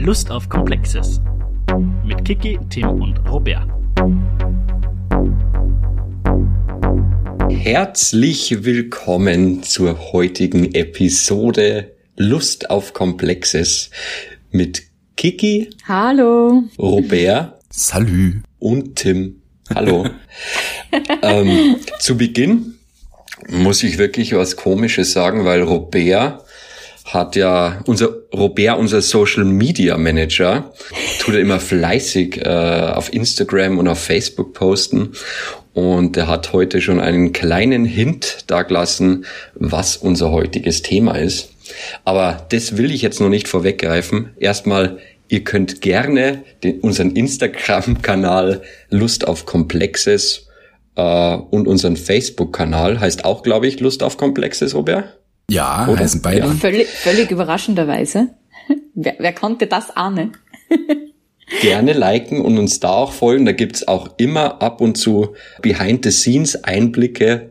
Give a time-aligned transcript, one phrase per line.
[0.00, 1.20] Lust auf Komplexes.
[2.04, 3.68] Mit Kiki, Tim und Robert.
[7.50, 13.90] Herzlich willkommen zur heutigen Episode Lust auf Komplexes
[14.52, 14.84] mit
[15.16, 15.68] Kiki.
[15.88, 16.62] Hallo.
[16.78, 17.58] Robert.
[17.68, 18.42] Salü.
[18.60, 19.42] Und Tim.
[19.74, 20.06] Hallo.
[21.22, 22.76] ähm, zu Beginn
[23.48, 26.44] muss ich wirklich was Komisches sagen, weil Robert
[27.08, 30.72] hat ja unser Robert, unser Social Media Manager,
[31.20, 35.12] tut er immer fleißig äh, auf Instagram und auf Facebook posten.
[35.72, 41.50] Und er hat heute schon einen kleinen Hint da gelassen, was unser heutiges Thema ist.
[42.04, 44.30] Aber das will ich jetzt noch nicht vorweggreifen.
[44.38, 50.48] Erstmal, ihr könnt gerne den, unseren Instagram-Kanal Lust auf Komplexes
[50.96, 55.17] äh, und unseren Facebook-Kanal, heißt auch, glaube ich, Lust auf Komplexes, Robert?
[55.50, 56.00] Ja, Oder?
[56.00, 56.46] heißen beide.
[56.46, 56.48] Ja.
[56.48, 58.28] Völlig, völlig überraschenderweise.
[58.94, 60.36] Wer, wer konnte das ahnen?
[61.62, 63.46] Gerne liken und uns da auch folgen.
[63.46, 67.50] Da gibt's auch immer ab und zu Behind-the-Scenes-Einblicke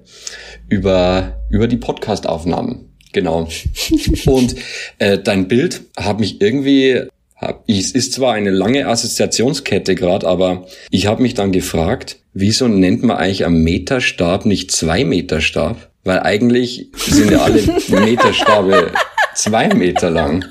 [0.70, 2.90] über, über die Podcast-Aufnahmen.
[3.14, 3.48] Genau.
[4.28, 4.56] und
[5.00, 10.68] äh, dein Bild hat mich irgendwie hab, es ist zwar eine lange Assoziationskette gerade, aber
[10.92, 15.92] ich habe mich dann gefragt, wieso nennt man eigentlich am Meterstab nicht zwei Meterstab?
[16.08, 18.94] Weil eigentlich sind ja alle Meterstabe
[19.36, 20.46] zwei Meter lang.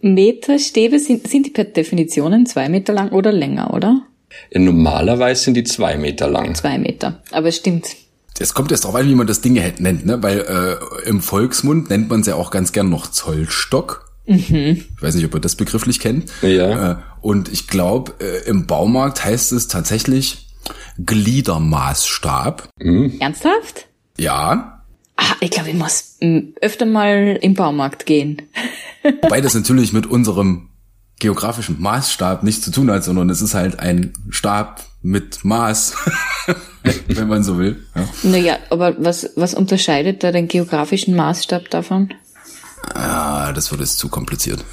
[0.00, 4.06] Meterstäbe sind, sind die per Definition zwei Meter lang oder länger, oder?
[4.50, 6.54] Ja, normalerweise sind die zwei Meter lang.
[6.54, 7.88] Zwei Meter, aber es stimmt.
[8.38, 10.22] Es kommt jetzt darauf an, wie man das Ding nennt, ne?
[10.22, 14.10] Weil äh, im Volksmund nennt man es ja auch ganz gern noch Zollstock.
[14.24, 14.86] Mhm.
[14.96, 16.32] Ich weiß nicht, ob ihr das begrifflich kennt.
[16.40, 16.92] Ja.
[16.92, 20.48] Äh, und ich glaube, äh, im Baumarkt heißt es tatsächlich
[21.04, 22.70] Gliedermaßstab.
[22.78, 23.16] Mhm.
[23.20, 23.88] Ernsthaft?
[24.22, 24.84] Ja.
[25.16, 28.42] Ah, ich glaube, ich muss hm, öfter mal im Baumarkt gehen.
[29.22, 30.68] Wobei das natürlich mit unserem
[31.18, 35.94] geografischen Maßstab nichts zu tun hat, sondern es ist halt ein Stab mit Maß,
[37.08, 37.84] wenn man so will.
[37.96, 38.08] Ja.
[38.22, 42.14] Naja, aber was, was unterscheidet da den geografischen Maßstab davon?
[42.94, 44.64] Ah, das wird jetzt zu kompliziert.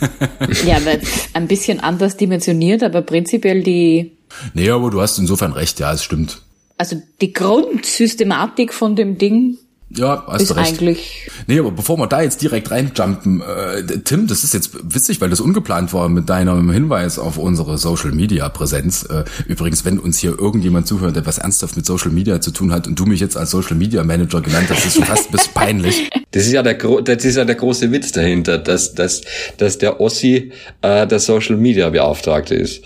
[0.66, 1.00] ja, weil
[1.32, 4.18] ein bisschen anders dimensioniert, aber prinzipiell die.
[4.52, 6.42] Nee, aber du hast insofern recht, ja, es stimmt
[6.78, 9.58] also die Grundsystematik von dem Ding
[9.96, 10.72] ja, hast ist recht.
[10.72, 11.30] eigentlich.
[11.46, 15.30] Nee, aber bevor wir da jetzt direkt reinjumpen, äh, Tim, das ist jetzt witzig, weil
[15.30, 19.04] das ungeplant war mit deinem Hinweis auf unsere Social Media Präsenz.
[19.04, 22.72] Äh, übrigens, wenn uns hier irgendjemand zuhört, der was ernsthaft mit Social Media zu tun
[22.72, 25.32] hat und du mich jetzt als Social Media Manager genannt hast, ist schon fast ein
[25.32, 26.10] bisschen peinlich.
[26.32, 29.22] Das ist ja der, das ist ja der große Witz dahinter, dass, dass,
[29.58, 30.50] dass der Ossi
[30.82, 32.82] äh, der Social Media Beauftragte ist.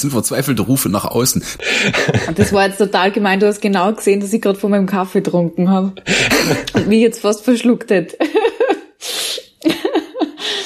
[0.00, 1.44] Das sind verzweifelte Rufe nach außen.
[2.34, 3.38] Das war jetzt total gemein.
[3.38, 5.92] Du hast genau gesehen, dass ich gerade von meinem Kaffee getrunken habe.
[6.72, 8.16] Und mich jetzt fast verschluckt hätte.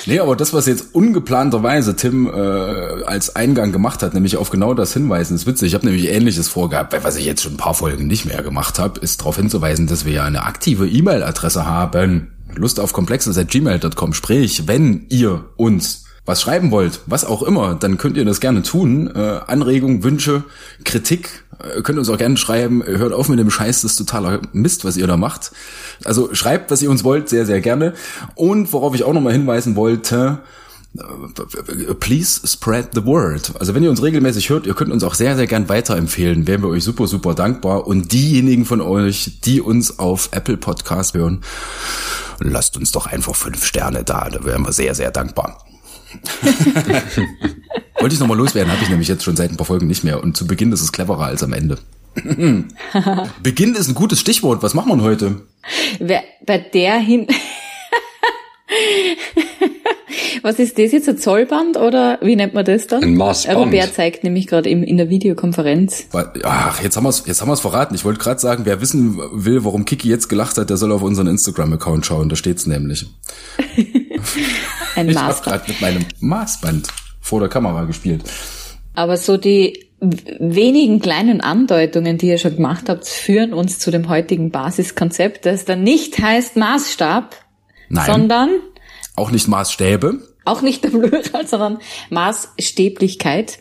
[0.06, 4.72] Nee, aber das, was jetzt ungeplanterweise Tim äh, als Eingang gemacht hat, nämlich auf genau
[4.72, 5.69] das hinweisen, ist witzig.
[5.69, 8.43] Ich habe nämlich Ähnliches vorgehabt, weil was ich jetzt schon ein paar Folgen nicht mehr
[8.45, 12.31] gemacht habe, ist darauf hinzuweisen, dass wir ja eine aktive E-Mail-Adresse haben.
[12.55, 14.12] Lust auf komplexes.gmail.com.
[14.12, 18.62] Sprich, wenn ihr uns was schreiben wollt, was auch immer, dann könnt ihr das gerne
[18.62, 19.10] tun.
[19.14, 20.44] Äh, Anregungen, Wünsche,
[20.84, 22.82] Kritik, äh, könnt uns auch gerne schreiben.
[22.84, 25.52] Hört auf mit dem Scheiß, das ist totaler Mist, was ihr da macht.
[26.04, 27.92] Also schreibt, was ihr uns wollt, sehr, sehr gerne.
[28.34, 30.38] Und worauf ich auch nochmal hinweisen wollte,
[30.96, 33.52] äh, please spread the word.
[33.58, 36.46] Also wenn ihr uns regelmäßig hört, ihr könnt uns auch sehr, sehr gern weiterempfehlen.
[36.46, 37.86] Wären wir euch super, super dankbar.
[37.86, 41.42] Und diejenigen von euch, die uns auf Apple Podcast hören,
[42.38, 44.30] lasst uns doch einfach fünf Sterne da.
[44.30, 45.64] Da wären wir sehr, sehr dankbar.
[48.00, 50.22] Wollte ich nochmal loswerden, habe ich nämlich jetzt schon seit ein paar Folgen nicht mehr.
[50.22, 51.78] Und zu Beginn ist es cleverer als am Ende.
[53.42, 54.62] Beginn ist ein gutes Stichwort.
[54.62, 55.42] Was machen wir heute?
[56.44, 57.26] Bei der hin.
[60.42, 61.08] Was ist das jetzt?
[61.08, 63.03] Ein Zollband oder wie nennt man das dann?
[63.03, 63.56] Ein Maßband.
[63.56, 66.08] Robert zeigt nämlich gerade in der Videokonferenz.
[66.42, 67.94] Ach, jetzt haben wir es jetzt haben wir's verraten.
[67.94, 71.03] Ich wollte gerade sagen, wer wissen will, warum Kiki jetzt gelacht hat, der soll auf
[71.03, 72.28] unseren Instagram-Account schauen.
[72.28, 73.06] Da steht's nämlich.
[74.96, 76.88] Ein ich habe gerade mit meinem Maßband
[77.20, 78.22] vor der Kamera gespielt.
[78.94, 84.08] Aber so die wenigen kleinen Andeutungen, die ihr schon gemacht habt, führen uns zu dem
[84.08, 87.34] heutigen Basiskonzept, das dann nicht heißt Maßstab,
[87.88, 88.06] Nein.
[88.06, 88.50] sondern
[89.16, 91.78] auch nicht Maßstäbe, auch nicht der Plural, sondern
[92.10, 93.60] Maßstäblichkeit,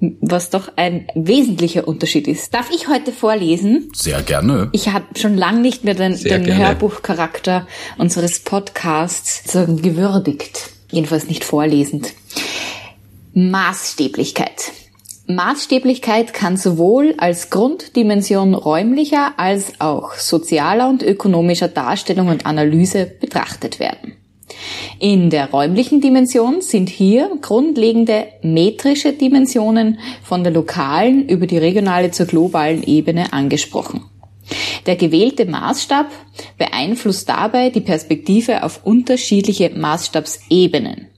[0.00, 2.52] was doch ein wesentlicher Unterschied ist.
[2.52, 3.90] Darf ich heute vorlesen?
[3.94, 4.68] Sehr gerne.
[4.72, 7.66] Ich habe schon lang nicht mehr den, den Hörbuchcharakter
[7.96, 10.70] unseres Podcasts gewürdigt.
[10.90, 12.12] Jedenfalls nicht vorlesend.
[13.32, 14.72] Maßstäblichkeit.
[15.28, 23.80] Maßstäblichkeit kann sowohl als Grunddimension räumlicher als auch sozialer und ökonomischer Darstellung und Analyse betrachtet
[23.80, 24.16] werden.
[24.98, 32.10] In der räumlichen Dimension sind hier grundlegende metrische Dimensionen von der lokalen über die regionale
[32.10, 34.04] zur globalen Ebene angesprochen.
[34.86, 36.06] Der gewählte Maßstab
[36.56, 41.08] beeinflusst dabei die Perspektive auf unterschiedliche Maßstabsebenen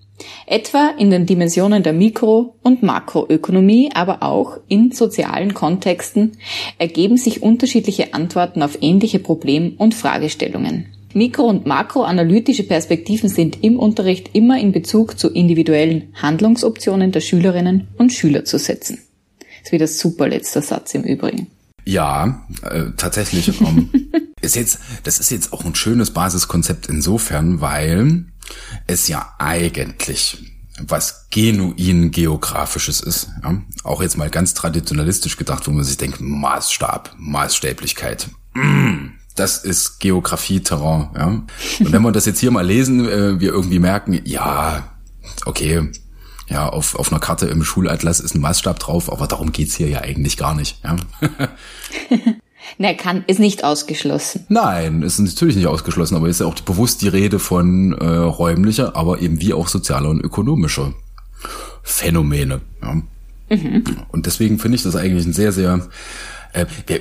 [0.47, 6.33] etwa in den Dimensionen der Mikro- und Makroökonomie, aber auch in sozialen Kontexten
[6.79, 10.87] ergeben sich unterschiedliche Antworten auf ähnliche Problem- und Fragestellungen.
[11.15, 17.89] Mikro- und makroanalytische Perspektiven sind im Unterricht immer in Bezug zu individuellen Handlungsoptionen der Schülerinnen
[17.97, 18.99] und Schüler zu setzen.
[19.39, 21.49] Das ist wieder super letzter Satz im Übrigen.
[21.85, 23.61] Ja, äh, tatsächlich.
[23.61, 23.91] Um,
[24.43, 28.27] ist jetzt, das ist jetzt auch ein schönes Basiskonzept insofern, weil
[28.87, 30.39] es ja eigentlich
[30.81, 33.31] was genuin geografisches ist.
[33.43, 33.61] Ja?
[33.85, 38.29] Auch jetzt mal ganz traditionalistisch gedacht, wo man sich denkt, Maßstab, Maßstäblichkeit.
[38.55, 39.08] Mm,
[39.39, 41.11] das ist Geografie-Terrain.
[41.15, 41.27] Ja?
[41.27, 44.91] Und wenn wir das jetzt hier mal lesen, äh, wir irgendwie merken, ja,
[45.47, 45.91] okay,
[46.49, 49.89] ja, auf, auf einer Karte im Schulatlas ist ein Maßstab drauf, aber darum geht's hier
[49.89, 50.81] ja eigentlich gar nicht.
[50.85, 50.97] Ja?
[52.77, 54.45] Ne, kann, ist nicht ausgeschlossen.
[54.51, 58.95] Nein, ist natürlich nicht ausgeschlossen, aber ist ja auch bewusst die Rede von äh, räumlicher,
[58.95, 60.93] aber eben wie auch sozialer und ökonomischer
[61.83, 62.61] Phänomene.
[62.83, 63.03] Ja.
[63.51, 63.85] Mhm.
[64.13, 65.89] Und deswegen finde ich das eigentlich ein sehr, sehr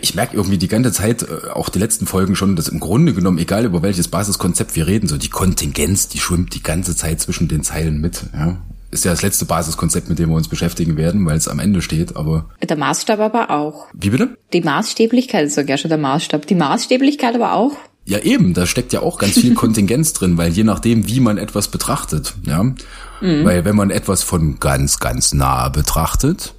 [0.01, 3.13] ich merke irgendwie die ganze Zeit, äh, auch die letzten Folgen schon, dass im Grunde
[3.13, 7.21] genommen, egal über welches Basiskonzept wir reden, so die Kontingenz, die schwimmt die ganze Zeit
[7.21, 8.25] zwischen den Zeilen mit.
[8.33, 8.57] Ja?
[8.91, 11.81] ist ja das letzte Basiskonzept, mit dem wir uns beschäftigen werden, weil es am Ende
[11.81, 12.49] steht, aber.
[12.61, 13.87] Der Maßstab aber auch.
[13.93, 14.37] Wie bitte?
[14.53, 16.45] Die Maßstäblichkeit ist sogar schon der Maßstab.
[16.47, 17.73] Die Maßstäblichkeit aber auch.
[18.05, 21.37] Ja, eben, da steckt ja auch ganz viel Kontingenz drin, weil je nachdem, wie man
[21.37, 22.63] etwas betrachtet, ja.
[22.63, 23.43] Mhm.
[23.43, 26.53] Weil wenn man etwas von ganz, ganz nah betrachtet,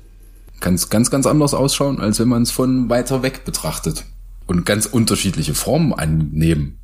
[0.60, 4.05] kann es ganz, ganz anders ausschauen, als wenn man es von weiter weg betrachtet.
[4.46, 6.78] Und ganz unterschiedliche Formen annehmen.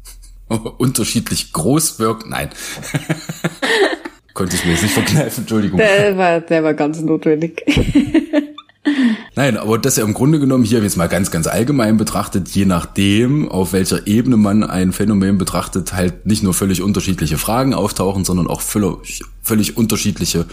[0.79, 2.51] Unterschiedlich groß wirkt, nein.
[4.35, 5.79] Konnte ich mir jetzt nicht verkneifen, Entschuldigung.
[5.79, 7.65] Der war, der war ganz notwendig.
[9.37, 12.67] Nein, aber das ja im Grunde genommen hier jetzt mal ganz, ganz allgemein betrachtet, je
[12.67, 18.25] nachdem, auf welcher Ebene man ein Phänomen betrachtet, halt nicht nur völlig unterschiedliche Fragen auftauchen,
[18.25, 20.47] sondern auch völlig, völlig unterschiedliche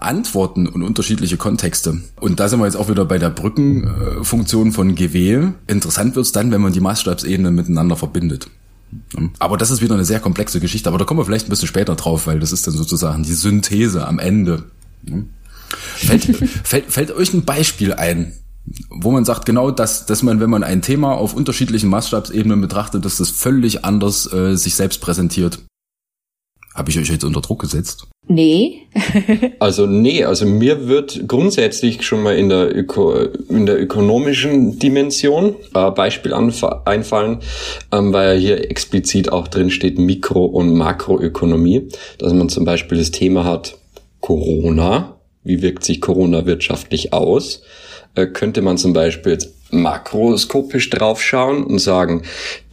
[0.00, 2.02] Antworten und unterschiedliche Kontexte.
[2.20, 5.48] Und da sind wir jetzt auch wieder bei der Brückenfunktion von GW.
[5.66, 8.48] Interessant wird's dann, wenn man die Maßstabsebenen miteinander verbindet.
[9.40, 11.66] Aber das ist wieder eine sehr komplexe Geschichte, aber da kommen wir vielleicht ein bisschen
[11.66, 14.64] später drauf, weil das ist dann sozusagen die Synthese am Ende.
[15.76, 16.24] Fällt,
[16.64, 18.32] fällt, fällt euch ein Beispiel ein,
[18.90, 23.04] wo man sagt, genau das, dass man, wenn man ein Thema auf unterschiedlichen Maßstabsebenen betrachtet,
[23.04, 25.58] dass das völlig anders äh, sich selbst präsentiert?
[26.74, 28.08] Habe ich euch jetzt unter Druck gesetzt?
[28.26, 28.88] Nee.
[29.60, 33.14] also nee, also mir wird grundsätzlich schon mal in der, Öko,
[33.48, 37.38] in der ökonomischen Dimension äh, Beispiel einfallen,
[37.92, 41.88] ähm, weil ja hier explizit auch drin steht Mikro- und Makroökonomie,
[42.18, 43.78] dass man zum Beispiel das Thema hat
[44.20, 47.62] Corona, wie wirkt sich Corona wirtschaftlich aus,
[48.14, 52.22] äh, könnte man zum Beispiel jetzt makroskopisch draufschauen und sagen,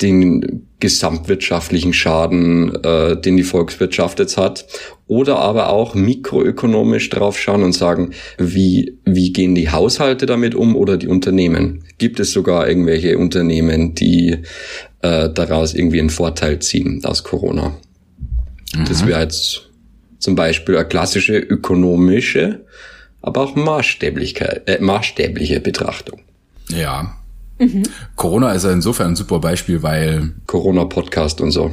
[0.02, 4.66] den gesamtwirtschaftlichen Schaden, äh, den die Volkswirtschaft jetzt hat,
[5.08, 10.98] oder aber auch mikroökonomisch draufschauen und sagen, wie, wie gehen die Haushalte damit um oder
[10.98, 11.84] die Unternehmen?
[11.98, 14.38] Gibt es sogar irgendwelche Unternehmen, die
[15.02, 17.76] äh, daraus irgendwie einen Vorteil ziehen aus Corona?
[18.76, 18.86] Mhm.
[18.86, 19.71] Das wäre jetzt
[20.22, 22.66] zum Beispiel eine klassische ökonomische,
[23.22, 26.22] aber auch Maßstäblichkeit, äh, maßstäbliche Betrachtung.
[26.70, 27.18] Ja.
[27.60, 27.84] Mhm.
[28.16, 30.34] Corona ist ja insofern ein super Beispiel, weil.
[30.48, 31.72] Corona-Podcast und so.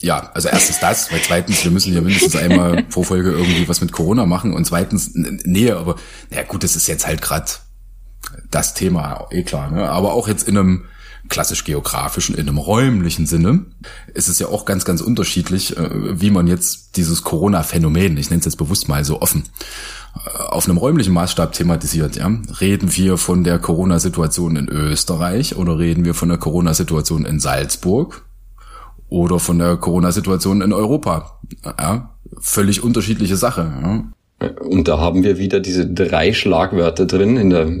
[0.00, 3.80] Ja, also erstens das, weil zweitens, wir müssen ja mindestens einmal pro Folge irgendwie was
[3.80, 5.96] mit Corona machen und zweitens, nee, aber,
[6.30, 7.46] naja gut, das ist jetzt halt gerade
[8.50, 9.88] das Thema, eh klar, ne?
[9.88, 10.84] aber auch jetzt in einem
[11.28, 13.66] klassisch geografischen, in einem räumlichen Sinne
[14.12, 18.40] ist es ja auch ganz, ganz unterschiedlich, äh, wie man jetzt dieses Corona-Phänomen, ich nenne
[18.40, 19.44] es jetzt bewusst mal so offen,
[20.48, 22.16] auf einem räumlichen Maßstab thematisiert.
[22.16, 22.30] Ja?
[22.60, 28.24] Reden wir von der Corona-Situation in Österreich oder reden wir von der Corona-Situation in Salzburg
[29.08, 31.40] oder von der Corona-Situation in Europa?
[31.64, 32.10] Ja?
[32.38, 33.72] Völlig unterschiedliche Sache.
[33.82, 34.04] Ja?
[34.60, 37.72] Und da haben wir wieder diese drei Schlagwörter drin in der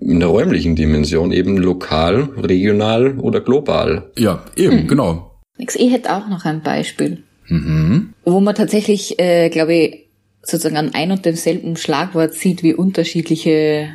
[0.00, 4.10] in der räumlichen Dimension, eben lokal, regional oder global.
[4.16, 4.88] Ja, eben, mhm.
[4.88, 5.38] genau.
[5.58, 8.14] Ich hätte auch noch ein Beispiel, mhm.
[8.24, 10.08] wo man tatsächlich, äh, glaube ich,
[10.42, 13.88] sozusagen an ein und demselben Schlagwort sieht, wie unterschiedliche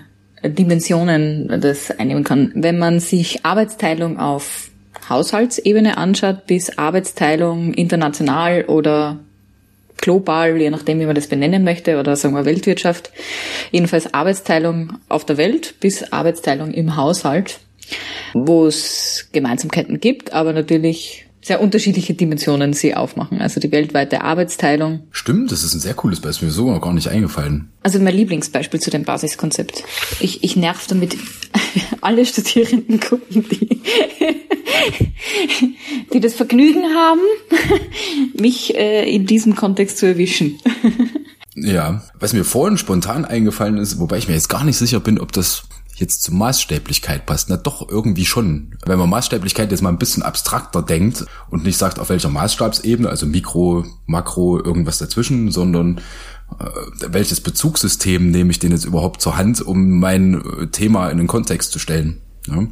[0.43, 2.51] Dimensionen das einnehmen kann.
[2.53, 4.69] Wenn man sich Arbeitsteilung auf
[5.09, 9.19] Haushaltsebene anschaut, bis Arbeitsteilung international oder
[9.97, 13.11] global, je nachdem, wie man das benennen möchte, oder sagen wir Weltwirtschaft.
[13.71, 17.59] Jedenfalls Arbeitsteilung auf der Welt bis Arbeitsteilung im Haushalt,
[18.33, 23.41] wo es Gemeinsamkeiten gibt, aber natürlich sehr unterschiedliche Dimensionen sie aufmachen.
[23.41, 25.07] Also die weltweite Arbeitsteilung.
[25.11, 27.69] Stimmt, das ist ein sehr cooles Beispiel, mir so noch gar nicht eingefallen.
[27.83, 29.83] Also mein Lieblingsbeispiel zu dem Basiskonzept.
[30.19, 31.17] Ich, ich nerv damit
[32.01, 33.81] alle Studierendengruppen, die,
[36.13, 37.21] die das Vergnügen haben,
[38.39, 40.59] mich äh, in diesem Kontext zu erwischen.
[41.55, 45.19] Ja, was mir vorhin spontan eingefallen ist, wobei ich mir jetzt gar nicht sicher bin,
[45.19, 45.63] ob das
[45.95, 47.49] jetzt zur Maßstäblichkeit passt.
[47.49, 48.75] Na doch, irgendwie schon.
[48.85, 53.09] Wenn man Maßstäblichkeit jetzt mal ein bisschen abstrakter denkt und nicht sagt, auf welcher Maßstabsebene,
[53.09, 55.99] also Mikro, Makro, irgendwas dazwischen, sondern
[56.59, 56.65] äh,
[57.09, 61.27] welches Bezugssystem nehme ich denn jetzt überhaupt zur Hand, um mein äh, Thema in den
[61.27, 62.21] Kontext zu stellen.
[62.47, 62.67] Ja?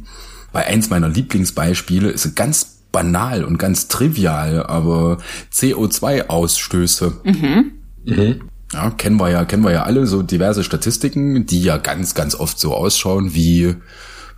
[0.52, 5.18] Bei eins meiner Lieblingsbeispiele ist ganz banal und ganz trivial, aber
[5.52, 7.12] CO2-Ausstöße.
[7.24, 7.72] Mhm.
[8.04, 8.40] Mhm.
[8.72, 12.34] Ja, kennen wir ja, kennen wir ja alle so diverse Statistiken, die ja ganz, ganz
[12.34, 13.74] oft so ausschauen wie,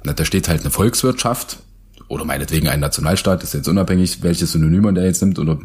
[0.02, 1.58] na, da steht halt eine Volkswirtschaft
[2.08, 5.58] oder meinetwegen ein Nationalstaat, ist jetzt unabhängig, welches Synonym man da jetzt nimmt oder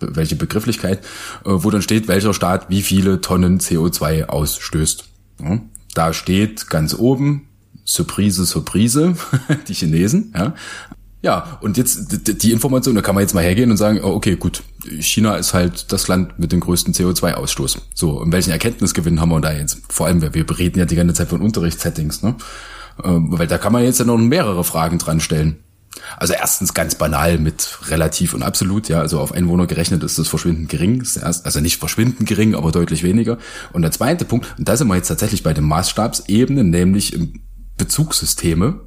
[0.00, 1.00] welche Begrifflichkeit,
[1.44, 5.04] äh, wo dann steht, welcher Staat wie viele Tonnen CO2 ausstößt.
[5.42, 5.60] Ja,
[5.94, 7.48] da steht ganz oben,
[7.84, 9.14] Surprise, Surprise,
[9.68, 10.54] die Chinesen, ja,
[11.24, 14.36] ja, und jetzt die Information, da kann man jetzt mal hergehen und sagen, oh, okay,
[14.36, 14.62] gut,
[15.00, 17.78] China ist halt das Land mit dem größten CO2-Ausstoß.
[17.94, 19.80] So, und welchen Erkenntnisgewinn haben wir da jetzt?
[19.88, 22.36] Vor allem, wir reden ja die ganze Zeit von Unterrichtssettings, ne?
[23.02, 25.56] Ähm, weil da kann man jetzt ja noch mehrere Fragen dran stellen.
[26.18, 30.28] Also erstens ganz banal mit relativ und absolut, ja, also auf Einwohner gerechnet ist das
[30.28, 33.38] verschwindend gering, also nicht verschwindend gering, aber deutlich weniger.
[33.72, 37.18] Und der zweite Punkt, und da sind wir jetzt tatsächlich bei den Maßstabsebenen, nämlich
[37.78, 38.80] Bezugssysteme,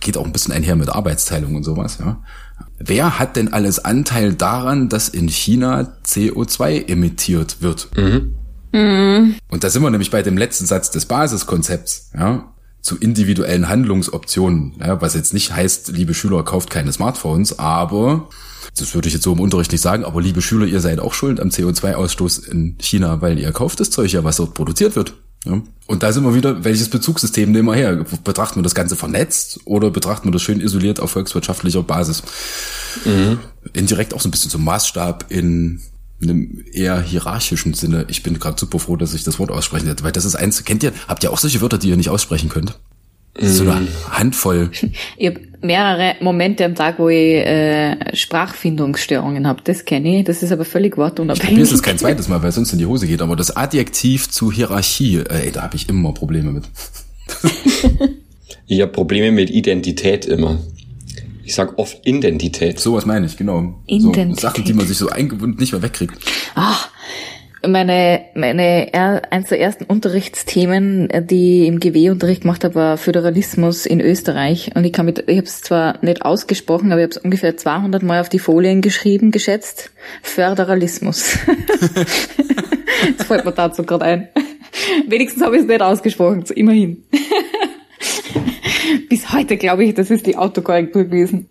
[0.00, 2.22] geht auch ein bisschen einher mit Arbeitsteilung und sowas, ja.
[2.78, 7.88] Wer hat denn alles Anteil daran, dass in China CO2 emittiert wird?
[7.96, 8.34] Mhm.
[8.72, 9.36] Mhm.
[9.50, 14.74] Und da sind wir nämlich bei dem letzten Satz des Basiskonzepts, ja, zu individuellen Handlungsoptionen,
[14.80, 18.28] ja, was jetzt nicht heißt, liebe Schüler, kauft keine Smartphones, aber
[18.76, 21.14] das würde ich jetzt so im Unterricht nicht sagen, aber liebe Schüler, ihr seid auch
[21.14, 25.14] schuld am CO2-Ausstoß in China, weil ihr kauft das Zeug ja, was dort produziert wird.
[25.44, 25.60] Ja.
[25.86, 28.04] Und da sind wir wieder, welches Bezugssystem nehmen wir her?
[28.24, 32.22] Betrachten wir das Ganze vernetzt oder betrachten wir das schön isoliert auf volkswirtschaftlicher Basis?
[33.04, 33.40] Mhm.
[33.72, 35.80] Indirekt auch so ein bisschen zum Maßstab in
[36.22, 38.04] einem eher hierarchischen Sinne.
[38.08, 40.64] Ich bin gerade super froh, dass ich das Wort aussprechen werde, weil das ist eins,
[40.64, 42.78] kennt ihr, habt ihr auch solche Wörter, die ihr nicht aussprechen könnt?
[43.38, 44.70] So eine Handvoll.
[45.16, 49.62] Ich habe mehrere Momente am Tag, wo ich äh, Sprachfindungsstörungen habe.
[49.64, 50.24] Das kenne ich.
[50.24, 51.58] Das ist aber völlig wortunabhängig.
[51.58, 53.22] Ist es kein zweites Mal, weil es sonst in die Hose geht.
[53.22, 56.64] Aber das Adjektiv zu Hierarchie, äh, ey, da habe ich immer Probleme mit.
[58.66, 60.58] ich habe Probleme mit Identität immer.
[61.44, 62.78] Ich sag oft Identität.
[62.78, 63.80] Sowas meine ich, genau.
[63.86, 64.36] Identität.
[64.36, 66.18] So Sachen, die man sich so eingewöhnt nicht mehr wegkriegt.
[66.54, 66.76] Ah,
[67.66, 68.88] meine, meine,
[69.30, 74.72] eins der ersten Unterrichtsthemen, die im GW-Unterricht gemacht habe, war Föderalismus in Österreich.
[74.74, 77.56] Und ich kann mit, ich habe es zwar nicht ausgesprochen, aber ich habe es ungefähr
[77.56, 79.90] 200 Mal auf die Folien geschrieben, geschätzt.
[80.22, 81.38] Föderalismus.
[83.16, 84.28] das fällt mir dazu gerade ein.
[85.06, 87.04] Wenigstens habe ich es nicht ausgesprochen, immerhin.
[89.08, 91.48] Bis heute glaube ich, das ist die Autokorrektur gewesen.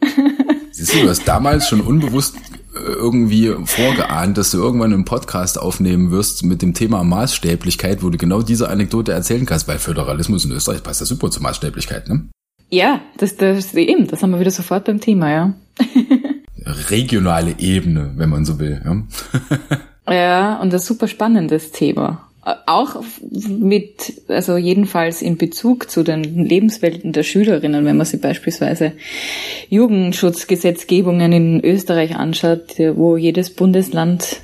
[0.72, 2.36] Siehst du, du hast damals schon unbewusst
[2.74, 8.18] irgendwie vorgeahnt, dass du irgendwann einen Podcast aufnehmen wirst mit dem Thema Maßstäblichkeit, wo du
[8.18, 12.28] genau diese Anekdote erzählen kannst, weil Föderalismus in Österreich passt ja super zur Maßstäblichkeit, ne?
[12.70, 15.54] Ja, das, das eben, das haben wir wieder sofort beim Thema, ja.
[16.90, 20.14] Regionale Ebene, wenn man so will, ja.
[20.14, 27.14] ja, und das super spannendes Thema auch mit, also jedenfalls in Bezug zu den Lebenswelten
[27.14, 28.94] der Schülerinnen, wenn man sich beispielsweise
[29.70, 34.42] Jugendschutzgesetzgebungen in Österreich anschaut, wo jedes Bundesland,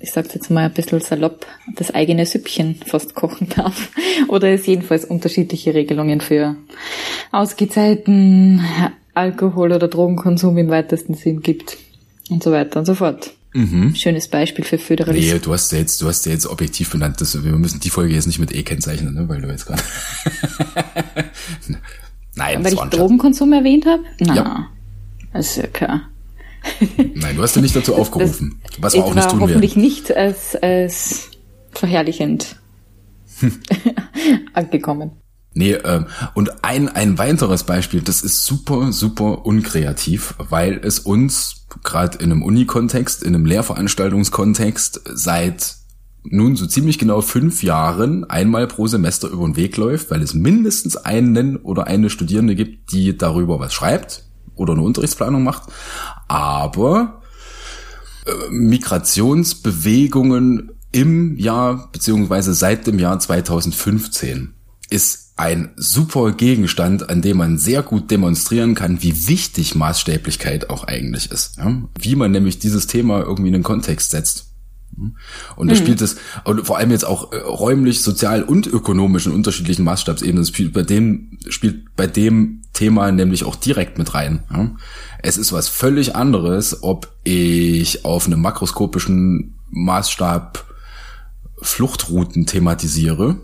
[0.00, 3.90] ich sage jetzt mal ein bisschen salopp, das eigene Süppchen fast kochen darf,
[4.28, 6.56] oder es jedenfalls unterschiedliche Regelungen für
[7.32, 8.64] Ausgezeiten
[9.12, 11.76] Alkohol- oder Drogenkonsum im weitesten Sinn gibt
[12.30, 13.35] und so weiter und so fort.
[13.56, 13.94] Mhm.
[13.94, 15.32] Schönes Beispiel für Föderalismus.
[15.32, 17.88] Nee, du hast ja jetzt, du hast ja jetzt objektiv benannt, dass wir müssen die
[17.88, 19.82] Folge jetzt nicht mit E kennzeichnen, ne, weil du jetzt gerade.
[22.34, 24.02] Nein, weil ich Drogenkonsum erwähnt habe?
[24.20, 24.66] Na, ja.
[25.32, 26.02] das ist ja klar.
[27.14, 29.88] Nein, du hast ja nicht dazu aufgerufen, das was wir auch nicht tun hoffentlich werden.
[29.88, 31.30] nicht als, als
[31.70, 32.56] verherrlichend
[34.52, 35.12] angekommen.
[35.56, 41.64] Nee, ähm, und ein, ein weiteres Beispiel, das ist super, super unkreativ, weil es uns
[41.82, 45.76] gerade in einem Uni-Kontext, in einem Lehrveranstaltungskontext seit
[46.24, 50.34] nun so ziemlich genau fünf Jahren einmal pro Semester über den Weg läuft, weil es
[50.34, 54.24] mindestens einen oder eine Studierende gibt, die darüber was schreibt
[54.56, 55.72] oder eine Unterrichtsplanung macht.
[56.28, 57.22] Aber
[58.26, 64.52] äh, Migrationsbewegungen im Jahr beziehungsweise seit dem Jahr 2015
[64.90, 70.84] ist ein super Gegenstand, an dem man sehr gut demonstrieren kann, wie wichtig Maßstäblichkeit auch
[70.84, 71.58] eigentlich ist.
[71.58, 71.82] Ja?
[72.00, 74.46] Wie man nämlich dieses Thema irgendwie in den Kontext setzt.
[75.56, 75.78] Und da mhm.
[75.78, 80.46] spielt es, und vor allem jetzt auch äh, räumlich, sozial und ökonomisch in unterschiedlichen Maßstabsebenen,
[80.46, 84.42] spielt bei dem, spielt bei dem Thema nämlich auch direkt mit rein.
[84.50, 84.74] Ja?
[85.22, 90.64] Es ist was völlig anderes, ob ich auf einem makroskopischen Maßstab
[91.60, 93.36] Fluchtrouten thematisiere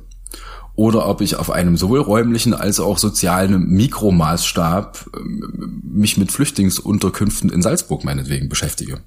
[0.75, 7.51] oder ob ich auf einem sowohl räumlichen als auch sozialen Mikromaßstab ähm, mich mit Flüchtlingsunterkünften
[7.51, 9.01] in Salzburg meinetwegen beschäftige.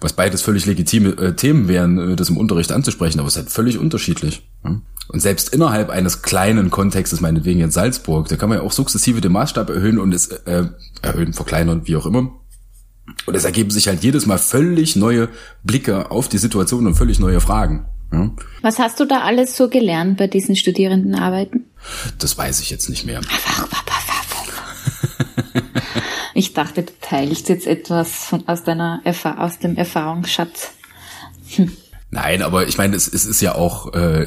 [0.00, 3.42] Was beides völlig legitime äh, Themen wären, äh, das im Unterricht anzusprechen, aber es ist
[3.42, 4.42] halt völlig unterschiedlich.
[5.08, 9.20] Und selbst innerhalb eines kleinen Kontextes, meinetwegen in Salzburg, da kann man ja auch sukzessive
[9.20, 10.66] den Maßstab erhöhen und es äh,
[11.02, 12.32] erhöhen, verkleinern, wie auch immer.
[13.26, 15.28] Und es ergeben sich halt jedes Mal völlig neue
[15.64, 17.86] Blicke auf die Situation und völlig neue Fragen.
[18.12, 18.30] Ja.
[18.62, 21.70] Was hast du da alles so gelernt bei diesen Studierendenarbeiten?
[22.18, 23.20] Das weiß ich jetzt nicht mehr.
[26.40, 29.02] Ich dachte, du teilst jetzt etwas von, aus deiner
[29.36, 30.70] aus dem Erfahrungsschatz.
[31.56, 31.70] Hm.
[32.12, 34.26] Nein, aber ich meine, es, es ist ja auch, äh,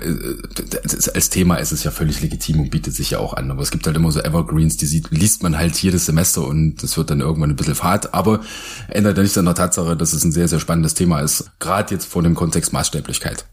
[1.13, 3.51] als Thema ist es ja völlig legitim und bietet sich ja auch an.
[3.51, 6.81] Aber es gibt halt immer so Evergreens, die sieht, liest man halt jedes Semester und
[6.81, 8.13] das wird dann irgendwann ein bisschen fad.
[8.13, 8.39] Aber
[8.87, 11.51] ändert ja nicht an der Tatsache, dass es ein sehr, sehr spannendes Thema ist.
[11.59, 13.45] Gerade jetzt vor dem Kontext Maßstäblichkeit.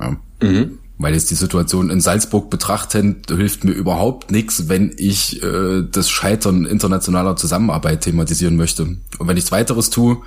[0.00, 0.16] Ja.
[0.42, 0.78] Mhm.
[0.98, 6.08] Weil jetzt die Situation in Salzburg betrachtend hilft mir überhaupt nichts, wenn ich äh, das
[6.08, 8.82] Scheitern internationaler Zusammenarbeit thematisieren möchte.
[8.82, 10.22] Und wenn ich weiteres tue,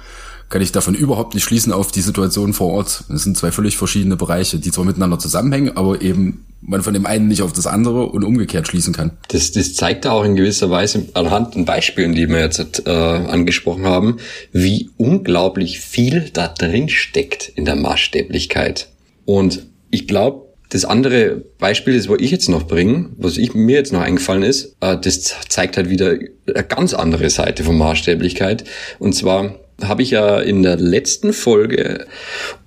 [0.50, 3.04] kann ich davon überhaupt nicht schließen auf die Situation vor Ort.
[3.08, 7.06] Das sind zwei völlig verschiedene Bereiche, die zwar miteinander zusammenhängen, aber eben man von dem
[7.06, 9.12] einen nicht auf das andere und umgekehrt schließen kann.
[9.30, 13.86] Das, das zeigt auch in gewisser Weise anhand den Beispielen, die wir jetzt äh, angesprochen
[13.86, 14.18] haben,
[14.52, 18.90] wie unglaublich viel da drin steckt in der Maßstäblichkeit.
[19.30, 23.76] Und ich glaube, das andere Beispiel, das wo ich jetzt noch bringe, was ich, mir
[23.76, 26.18] jetzt noch eingefallen ist, äh, das zeigt halt wieder
[26.48, 28.64] eine ganz andere Seite von Maßstäblichkeit.
[28.98, 32.08] Und zwar habe ich ja in der letzten Folge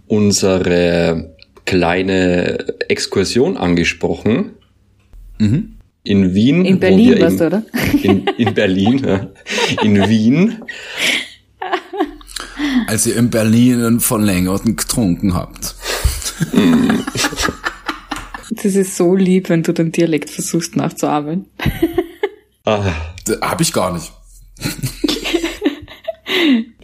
[0.07, 4.53] unsere kleine Exkursion angesprochen.
[5.39, 5.79] Mhm.
[6.05, 6.65] In Wien.
[6.65, 7.65] In Berlin warst du, oder?
[8.05, 9.31] In, in Berlin, ja.
[9.83, 10.63] In Wien.
[12.87, 15.75] Als ihr in Berlin einen verlängerten getrunken habt.
[18.55, 21.47] Das ist so lieb, wenn du den Dialekt versuchst nachzuahmen.
[22.65, 22.95] Ah,
[23.41, 24.13] hab ich gar nicht.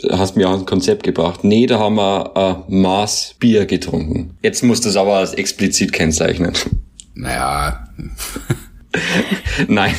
[0.03, 1.45] Du hast mir auch ein Konzept gebracht.
[1.45, 4.37] Nee, da haben wir äh, Maß Bier getrunken.
[4.43, 6.53] Jetzt musst du es aber als explizit kennzeichnen.
[7.15, 7.89] Naja.
[9.69, 9.95] Nein,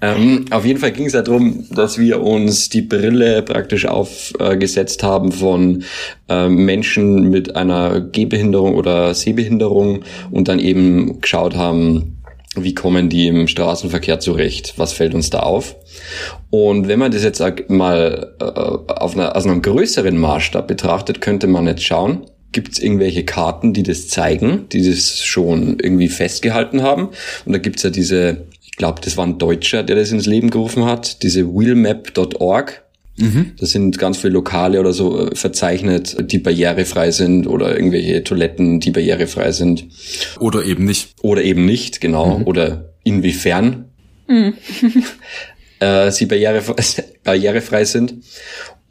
[0.00, 5.02] ähm, auf jeden Fall ging es ja darum, dass wir uns die Brille praktisch aufgesetzt
[5.02, 5.84] äh, haben von
[6.28, 10.00] äh, Menschen mit einer Gehbehinderung oder Sehbehinderung
[10.30, 12.16] und dann eben geschaut haben,
[12.56, 14.74] wie kommen die im Straßenverkehr zurecht?
[14.76, 15.76] Was fällt uns da auf?
[16.50, 21.46] Und wenn man das jetzt mal äh, auf einer, aus einem größeren Maßstab betrachtet, könnte
[21.46, 26.82] man jetzt schauen, gibt es irgendwelche Karten, die das zeigen, die das schon irgendwie festgehalten
[26.82, 27.10] haben.
[27.44, 30.26] Und da gibt es ja diese, ich glaube, das war ein Deutscher, der das ins
[30.26, 32.82] Leben gerufen hat, diese wheelmap.org.
[33.16, 33.52] Mhm.
[33.58, 38.80] Das sind ganz viele Lokale oder so äh, verzeichnet, die barrierefrei sind oder irgendwelche Toiletten,
[38.80, 39.86] die barrierefrei sind.
[40.38, 41.14] Oder eben nicht.
[41.22, 42.38] Oder eben nicht, genau.
[42.38, 42.46] Mhm.
[42.46, 43.86] Oder inwiefern
[44.26, 44.54] mhm.
[45.80, 46.82] äh, sie barrierefrei,
[47.24, 48.14] barrierefrei sind.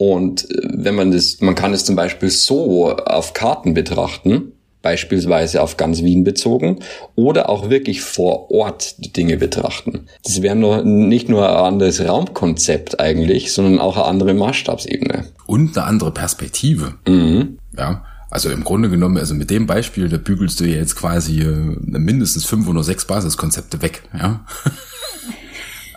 [0.00, 5.60] Und äh, wenn man das, man kann es zum Beispiel so auf Karten betrachten, beispielsweise
[5.60, 6.78] auf ganz Wien bezogen,
[7.16, 10.06] oder auch wirklich vor Ort die Dinge betrachten.
[10.24, 15.26] Das wäre nur, nicht nur ein anderes Raumkonzept eigentlich, sondern auch eine andere Maßstabsebene.
[15.44, 16.94] Und eine andere Perspektive.
[17.06, 17.58] Mhm.
[17.76, 18.02] Ja.
[18.30, 21.76] Also im Grunde genommen, also mit dem Beispiel, da bügelst du ja jetzt quasi äh,
[21.82, 24.46] mindestens fünf oder sechs Basiskonzepte weg, ja.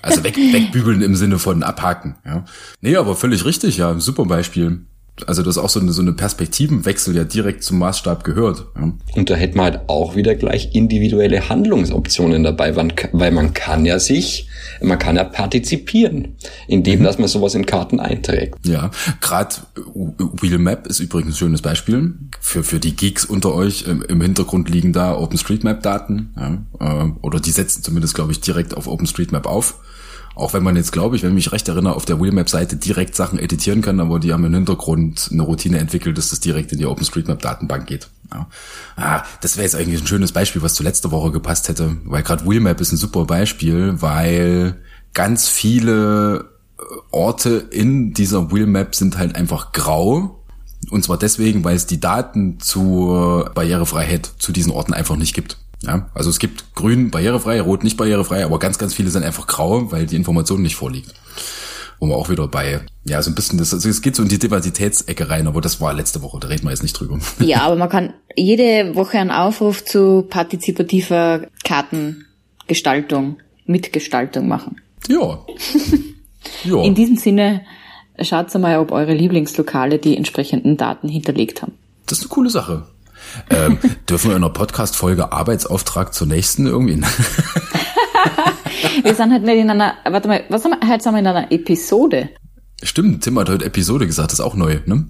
[0.04, 2.16] Also weg, wegbügeln im Sinne von abhaken.
[2.26, 2.46] Ja.
[2.82, 4.00] Nee, aber völlig richtig, ja.
[4.00, 4.82] Super Beispiel.
[5.28, 8.66] Also das auch so eine, so eine Perspektivenwechsel ja direkt zum Maßstab gehört.
[8.76, 8.94] Ja.
[9.16, 14.00] Und da hätte man halt auch wieder gleich individuelle Handlungsoptionen dabei, weil man kann ja
[14.00, 14.50] sich,
[14.82, 16.36] man kann ja partizipieren,
[16.68, 17.04] indem mhm.
[17.04, 18.56] dass man sowas in Karten einträgt.
[18.66, 18.90] Ja,
[19.22, 19.56] gerade
[19.94, 22.16] Wheelmap ist übrigens ein schönes Beispiel.
[22.42, 26.34] Für, für die Geeks unter euch im, im Hintergrund liegen da OpenStreetMap-Daten.
[26.36, 29.76] Ja, äh, oder die setzen zumindest, glaube ich, direkt auf OpenStreetMap auf.
[30.36, 33.16] Auch wenn man jetzt, glaube ich, wenn ich mich recht erinnere, auf der Wheelmap-Seite direkt
[33.16, 36.80] Sachen editieren kann, aber die haben im Hintergrund eine Routine entwickelt, dass das direkt in
[36.80, 38.10] die OpenStreetMap-Datenbank geht.
[38.32, 38.48] Ja.
[38.96, 42.24] Ah, das wäre jetzt eigentlich ein schönes Beispiel, was zu letzter Woche gepasst hätte, weil
[42.24, 44.82] gerade Wheelmap ist ein super Beispiel, weil
[45.14, 50.44] ganz viele äh, Orte in dieser Wheelmap sind halt einfach grau
[50.90, 55.58] Und zwar deswegen, weil es die Daten zur Barrierefreiheit zu diesen Orten einfach nicht gibt.
[55.86, 59.48] Ja, also es gibt grün barrierefrei, rot nicht barrierefrei, aber ganz, ganz viele sind einfach
[59.48, 61.14] grau, weil die Information nicht vorliegt.
[62.00, 64.30] Wo wir auch wieder bei, ja, so ein bisschen, das, also es geht so in
[64.30, 67.20] die Diversitätsecke rein, aber das war letzte Woche, da reden wir jetzt nicht drüber.
[67.40, 74.82] Ja, aber man kann jede Woche einen Aufruf zu partizipativer Kartengestaltung, Mitgestaltung machen.
[75.08, 75.46] Ja.
[76.64, 76.82] ja.
[76.82, 77.62] In diesem Sinne,
[78.22, 81.74] schaut mal, ob eure Lieblingslokale die entsprechenden Daten hinterlegt haben.
[82.06, 82.88] Das ist eine coole Sache.
[83.50, 83.78] Ähm,
[84.10, 87.02] dürfen wir in einer Podcast-Folge Arbeitsauftrag zur nächsten irgendwie?
[89.04, 91.28] wir sind halt nicht in einer, warte mal, was haben wir, heute sind wir in
[91.28, 92.30] einer Episode.
[92.82, 95.08] Stimmt, Tim hat heute Episode gesagt, das ist auch neu, ne?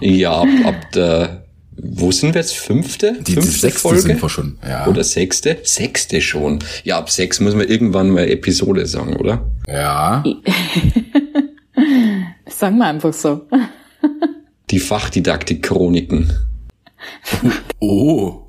[0.00, 1.44] ja, ab, ab der,
[1.76, 2.56] wo sind wir jetzt?
[2.56, 3.18] Fünfte?
[3.20, 4.00] Die, Fünfte die sechste Folge?
[4.00, 4.86] sind wir schon, ja.
[4.86, 5.58] Oder sechste?
[5.62, 6.60] Sechste schon.
[6.84, 9.50] Ja, ab sechs müssen wir irgendwann mal Episode sagen, oder?
[9.68, 10.24] Ja.
[12.46, 13.46] sagen wir einfach so.
[14.70, 16.49] Die Fachdidaktik-Chroniken.
[17.82, 18.46] Oh.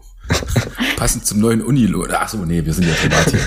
[0.98, 2.06] Passend zum neuen Unilo.
[2.12, 3.40] Ach so, nee, wir sind ja privat hier.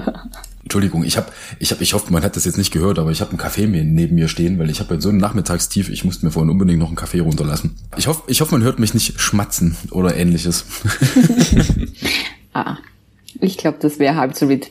[0.62, 3.20] Entschuldigung, ich habe, ich habe, ich hoffe, man hat das jetzt nicht gehört, aber ich
[3.20, 5.88] habe einen Kaffee neben mir stehen, weil ich habe so einen Nachmittagstief.
[5.88, 7.74] Ich musste mir vorhin unbedingt noch einen Kaffee runterlassen.
[7.96, 10.64] Ich hoffe, ich hoffe, man hört mich nicht schmatzen oder ähnliches.
[12.52, 12.76] ah,
[13.40, 14.70] ich glaube, das wäre halb so wild.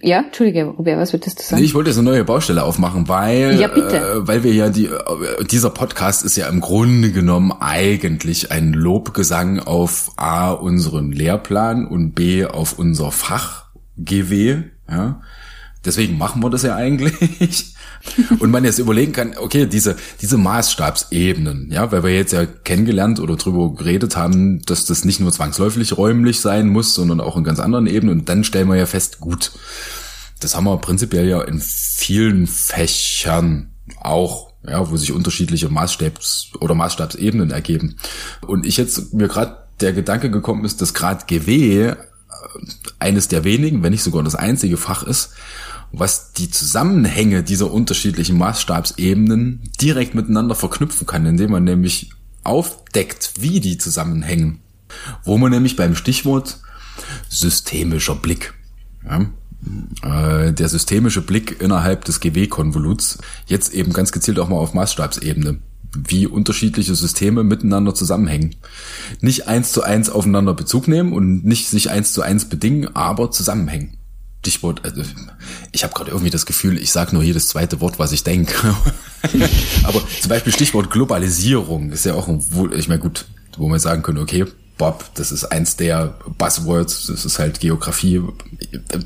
[0.00, 1.60] Ja, Entschuldige, Robert, was würdest du sagen?
[1.60, 3.68] Nee, ich wollte jetzt eine neue Baustelle aufmachen, weil, ja.
[3.68, 8.72] Äh, weil wir ja die, äh, dieser Podcast ist ja im Grunde genommen eigentlich ein
[8.72, 13.66] Lobgesang auf A, unseren Lehrplan und B, auf unser Fach
[13.98, 15.20] GW, ja.
[15.84, 17.69] Deswegen machen wir das ja eigentlich.
[18.38, 23.20] Und man jetzt überlegen kann, okay, diese, diese Maßstabsebenen, ja, weil wir jetzt ja kennengelernt
[23.20, 27.44] oder drüber geredet haben, dass das nicht nur zwangsläufig räumlich sein muss, sondern auch in
[27.44, 28.20] ganz anderen Ebenen.
[28.20, 29.52] Und dann stellen wir ja fest, gut,
[30.40, 36.74] das haben wir prinzipiell ja in vielen Fächern auch, ja, wo sich unterschiedliche Maßstabs- oder
[36.74, 37.96] Maßstabsebenen ergeben.
[38.46, 41.96] Und ich jetzt mir gerade der Gedanke gekommen ist, dass gerade GW äh,
[42.98, 45.30] eines der wenigen, wenn nicht sogar das einzige Fach ist,
[45.92, 52.10] was die Zusammenhänge dieser unterschiedlichen Maßstabsebenen direkt miteinander verknüpfen kann, indem man nämlich
[52.44, 54.60] aufdeckt, wie die zusammenhängen.
[55.24, 56.60] Wo man nämlich beim Stichwort
[57.28, 58.54] systemischer Blick,
[59.04, 59.26] ja,
[60.02, 65.58] äh, der systemische Blick innerhalb des GW-Konvoluts, jetzt eben ganz gezielt auch mal auf Maßstabsebene,
[65.96, 68.56] wie unterschiedliche Systeme miteinander zusammenhängen.
[69.20, 73.30] Nicht eins zu eins aufeinander Bezug nehmen und nicht sich eins zu eins bedingen, aber
[73.30, 73.99] zusammenhängen.
[74.40, 75.02] Stichwort, also
[75.70, 78.54] ich habe gerade irgendwie das Gefühl, ich sage nur jedes zweite Wort, was ich denke.
[79.84, 82.42] Aber zum Beispiel Stichwort Globalisierung ist ja auch ein,
[82.74, 83.26] ich meine gut,
[83.58, 84.46] wo man sagen könnte, okay,
[84.78, 88.22] Bob, das ist eins der Buzzwords, das ist halt Geografie,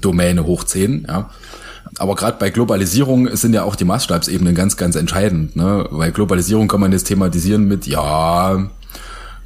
[0.00, 1.30] Domäne hoch 10, ja.
[1.98, 5.86] Aber gerade bei Globalisierung sind ja auch die Maßstabsebenen ganz, ganz entscheidend, ne?
[5.90, 8.70] Weil Globalisierung kann man jetzt thematisieren mit, ja,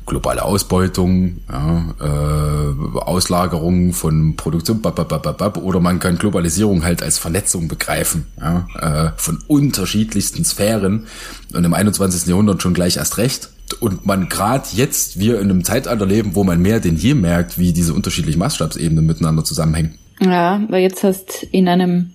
[0.09, 7.69] globale Ausbeutung, ja, äh, Auslagerung von Produktion, babababab, oder man kann Globalisierung halt als Vernetzung
[7.69, 11.07] begreifen, ja, äh, von unterschiedlichsten Sphären
[11.55, 12.29] und im 21.
[12.29, 13.51] Jahrhundert schon gleich erst recht.
[13.81, 17.59] Und man gerade jetzt, wir in einem Zeitalter leben, wo man mehr denn je merkt,
[17.59, 19.99] wie diese unterschiedlichen Maßstabsebenen miteinander zusammenhängen.
[20.21, 22.11] Ja, weil jetzt hast in einem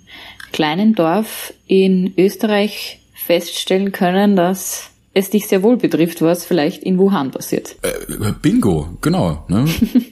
[0.52, 6.98] kleinen Dorf in Österreich feststellen können, dass es dich sehr wohl betrifft, was vielleicht in
[6.98, 7.76] Wuhan passiert.
[7.82, 9.46] Äh, Bingo, genau.
[9.48, 9.66] Ne?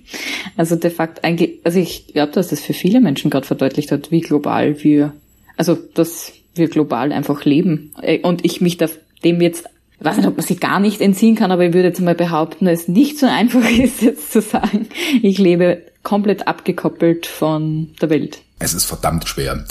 [0.57, 4.11] also de facto eigentlich, also ich glaube, dass das für viele Menschen gerade verdeutlicht hat,
[4.11, 5.13] wie global wir,
[5.57, 7.93] also dass wir global einfach leben.
[8.01, 8.87] Äh, und ich mich da,
[9.23, 9.65] dem jetzt,
[9.99, 12.15] ich weiß nicht, ob man sich gar nicht entziehen kann, aber ich würde jetzt mal
[12.15, 14.87] behaupten, dass es nicht so einfach ist, jetzt zu sagen,
[15.21, 18.41] ich lebe komplett abgekoppelt von der Welt.
[18.59, 19.65] Es ist verdammt schwer.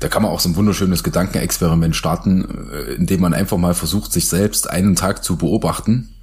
[0.00, 4.12] Da kann man auch so ein wunderschönes Gedankenexperiment starten, äh, indem man einfach mal versucht,
[4.12, 6.14] sich selbst einen Tag zu beobachten.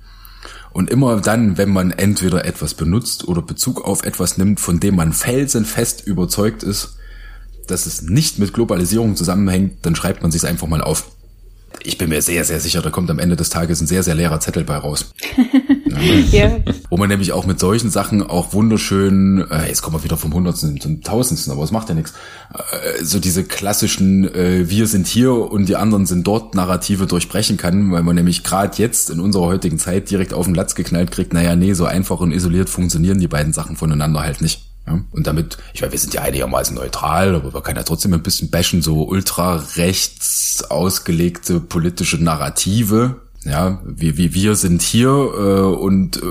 [0.72, 4.96] Und immer dann, wenn man entweder etwas benutzt oder Bezug auf etwas nimmt, von dem
[4.96, 6.98] man felsenfest überzeugt ist,
[7.68, 11.06] dass es nicht mit Globalisierung zusammenhängt, dann schreibt man sich einfach mal auf
[11.84, 14.16] ich bin mir sehr, sehr sicher, da kommt am Ende des Tages ein sehr, sehr
[14.16, 15.14] leerer Zettel bei raus.
[16.32, 16.58] ja.
[16.90, 20.34] Wo man nämlich auch mit solchen Sachen auch wunderschön, äh, jetzt kommen wir wieder vom
[20.34, 22.14] Hundertsten zum Tausendsten, aber es macht ja nichts,
[22.54, 27.58] äh, so diese klassischen äh, Wir sind hier und die anderen sind dort Narrative durchbrechen
[27.58, 31.12] kann, weil man nämlich gerade jetzt in unserer heutigen Zeit direkt auf den Latz geknallt
[31.12, 34.66] kriegt, naja, nee, so einfach und isoliert funktionieren die beiden Sachen voneinander halt nicht.
[34.88, 38.14] Ja, und damit, ich meine, wir sind ja einigermaßen neutral, aber man kann ja trotzdem
[38.14, 43.22] ein bisschen bashen, so ultra rechts ausgelegte politische Narrative.
[43.46, 46.22] Ja, wir, wir, wir sind hier äh, und äh,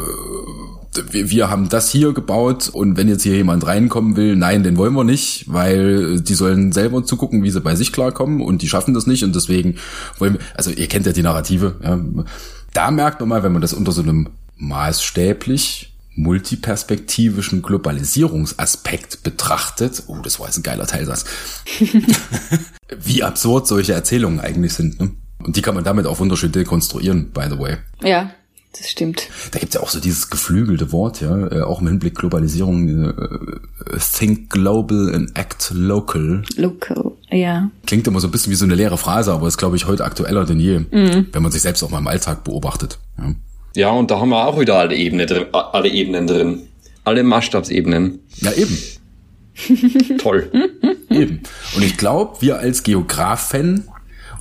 [1.11, 4.77] wir, wir haben das hier gebaut und wenn jetzt hier jemand reinkommen will, nein, den
[4.77, 8.68] wollen wir nicht, weil die sollen selber zugucken, wie sie bei sich klarkommen und die
[8.68, 9.77] schaffen das nicht und deswegen
[10.18, 11.98] wollen wir, also ihr kennt ja die Narrative, ja.
[12.72, 20.18] da merkt man mal, wenn man das unter so einem maßstäblich multiperspektivischen Globalisierungsaspekt betrachtet, oh,
[20.22, 21.24] das war jetzt ein geiler Teilsatz,
[23.00, 25.00] wie absurd solche Erzählungen eigentlich sind.
[25.00, 25.11] Ne?
[25.44, 27.76] Und die kann man damit auch wunderschön dekonstruieren, by the way.
[28.02, 28.30] Ja,
[28.76, 29.28] das stimmt.
[29.52, 33.98] Da gibt's ja auch so dieses geflügelte Wort, ja, äh, auch im Hinblick Globalisierung, äh,
[34.16, 36.42] think global and act local.
[36.57, 37.70] Local, ja.
[37.87, 40.04] Klingt immer so ein bisschen wie so eine leere Phrase, aber ist, glaube ich, heute
[40.04, 41.28] aktueller denn je, mhm.
[41.30, 42.98] wenn man sich selbst auch mal im Alltag beobachtet.
[43.18, 43.35] Ja.
[43.76, 46.62] ja, und da haben wir auch wieder alle, Ebene drin, alle Ebenen drin.
[47.04, 48.20] Alle Maßstabsebenen.
[48.37, 48.78] Ja, eben.
[50.18, 50.50] Toll.
[51.11, 51.40] eben.
[51.76, 53.85] Und ich glaube, wir als Geografen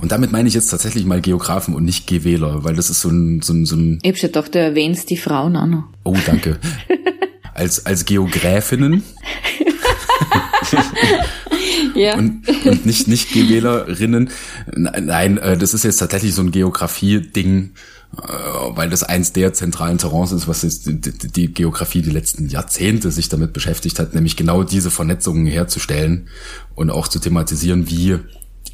[0.00, 3.08] und damit meine ich jetzt tatsächlich mal Geografen und nicht Gewähler, weil das ist so
[3.08, 5.84] ein, so ein, so ein Ich hab schon gedacht, du erwähnst die Frauen auch noch.
[6.04, 6.58] Oh, danke.
[7.54, 9.02] als, als Geogräfinnen.
[11.94, 12.16] ja.
[12.16, 14.30] Und, und nicht, nicht Gewählerinnen.
[14.74, 17.70] Nein, äh, das ist jetzt tatsächlich so ein Geografie-Ding,
[18.16, 18.22] äh,
[18.70, 23.10] weil das eins der zentralen Terrains ist, was jetzt die, die Geografie die letzten Jahrzehnte
[23.10, 26.28] sich damit beschäftigt hat, nämlich genau diese Vernetzungen herzustellen
[26.74, 28.18] und auch zu thematisieren, wie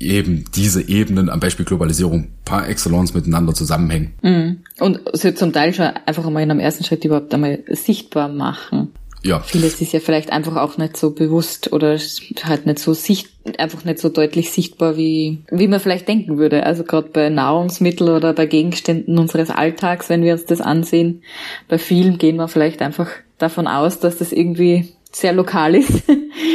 [0.00, 4.12] eben diese Ebenen am Beispiel Globalisierung par excellence miteinander zusammenhängen.
[4.22, 4.60] Mhm.
[4.80, 8.88] Und sie zum Teil schon einfach einmal in einem ersten Schritt überhaupt einmal sichtbar machen.
[9.22, 9.40] Ja.
[9.40, 11.98] Vieles ist ja vielleicht einfach auch nicht so bewusst oder
[12.44, 16.64] halt nicht so sicht, einfach nicht so deutlich sichtbar, wie, wie man vielleicht denken würde.
[16.64, 21.22] Also gerade bei Nahrungsmitteln oder bei Gegenständen unseres Alltags, wenn wir uns das ansehen,
[21.68, 26.02] bei vielen gehen wir vielleicht einfach davon aus, dass das irgendwie sehr lokal ist.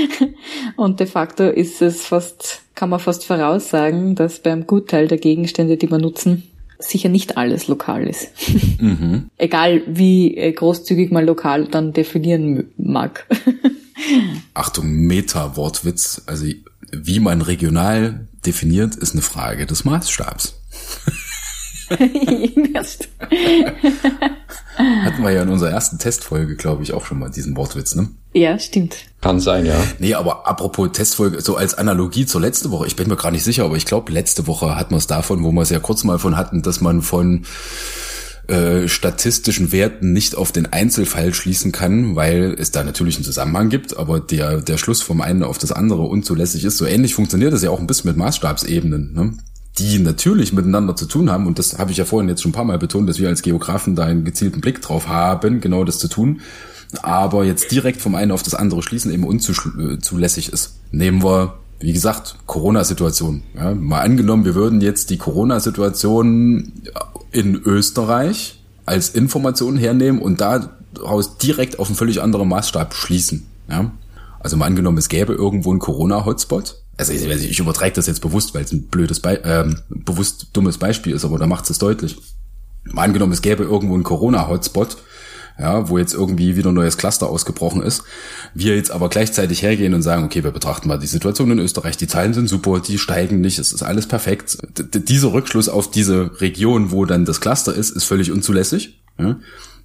[0.76, 5.78] Und de facto ist es fast, kann man fast voraussagen, dass beim Gutteil der Gegenstände,
[5.78, 6.44] die wir nutzen,
[6.80, 8.28] sicher nicht alles lokal ist.
[8.78, 9.30] Mhm.
[9.38, 13.26] Egal wie äh, großzügig man lokal dann definieren mag.
[14.54, 16.24] Achtung, Meta-Wortwitz.
[16.26, 16.46] Also
[16.92, 20.60] wie man regional definiert, ist eine Frage des Maßstabs.
[24.78, 28.10] Hatten wir ja in unserer ersten Testfolge, glaube ich, auch schon mal diesen Wortwitz, ne?
[28.34, 28.98] Ja, stimmt.
[29.22, 29.82] Kann sein, ja.
[30.00, 33.44] Nee, aber apropos Testfolge, so als Analogie zur letzte Woche, ich bin mir gar nicht
[33.44, 36.04] sicher, aber ich glaube, letzte Woche hatten wir es davon, wo wir es ja kurz
[36.04, 37.46] mal von hatten, dass man von
[38.48, 43.70] äh, statistischen Werten nicht auf den Einzelfall schließen kann, weil es da natürlich einen Zusammenhang
[43.70, 46.78] gibt, aber der, der Schluss vom einen auf das andere unzulässig ist.
[46.78, 49.14] So ähnlich funktioniert das ja auch ein bisschen mit Maßstabsebenen.
[49.14, 49.34] Ne?
[49.78, 52.56] Die natürlich miteinander zu tun haben, und das habe ich ja vorhin jetzt schon ein
[52.56, 56.00] paar Mal betont, dass wir als Geografen da einen gezielten Blick drauf haben, genau das
[56.00, 56.42] zu tun,
[57.02, 60.80] aber jetzt direkt vom einen auf das andere schließen eben unzulässig ist.
[60.92, 63.44] Nehmen wir, wie gesagt, Corona-Situation.
[63.56, 66.72] Ja, mal angenommen, wir würden jetzt die Corona-Situation
[67.32, 73.46] in Österreich als Information hernehmen und daraus direkt auf einen völlig anderen Maßstab schließen.
[73.70, 73.92] Ja?
[74.40, 78.54] Also mal angenommen, es gäbe irgendwo einen Corona-Hotspot also ich, ich übertreibe das jetzt bewusst,
[78.54, 82.18] weil es ein blödes, Be ähm, bewusst dummes Beispiel ist, aber da macht es deutlich.
[82.86, 84.98] Mal angenommen, es gäbe irgendwo einen Corona-Hotspot,
[85.60, 88.04] ja, wo jetzt irgendwie wieder ein neues Cluster ausgebrochen ist.
[88.54, 91.98] Wir jetzt aber gleichzeitig hergehen und sagen, okay, wir betrachten mal die Situation in Österreich,
[91.98, 94.58] die Zahlen sind super, die steigen nicht, es ist alles perfekt.
[94.78, 99.02] D dieser Rückschluss auf diese Region, wo dann das Cluster ist, ist völlig unzulässig.
[99.18, 99.38] Ja?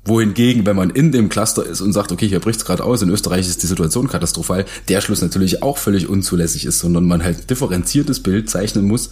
[0.05, 3.11] Wohingegen, wenn man in dem Cluster ist und sagt, okay, hier bricht's gerade aus, in
[3.11, 7.51] Österreich ist die Situation katastrophal, der Schluss natürlich auch völlig unzulässig ist, sondern man halt
[7.51, 9.11] differenziertes Bild zeichnen muss,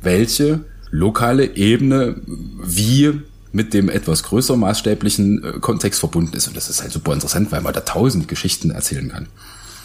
[0.00, 3.20] welche lokale Ebene wie
[3.52, 6.48] mit dem etwas größer maßstäblichen äh, Kontext verbunden ist.
[6.48, 9.28] Und das ist halt super interessant, weil man da tausend Geschichten erzählen kann.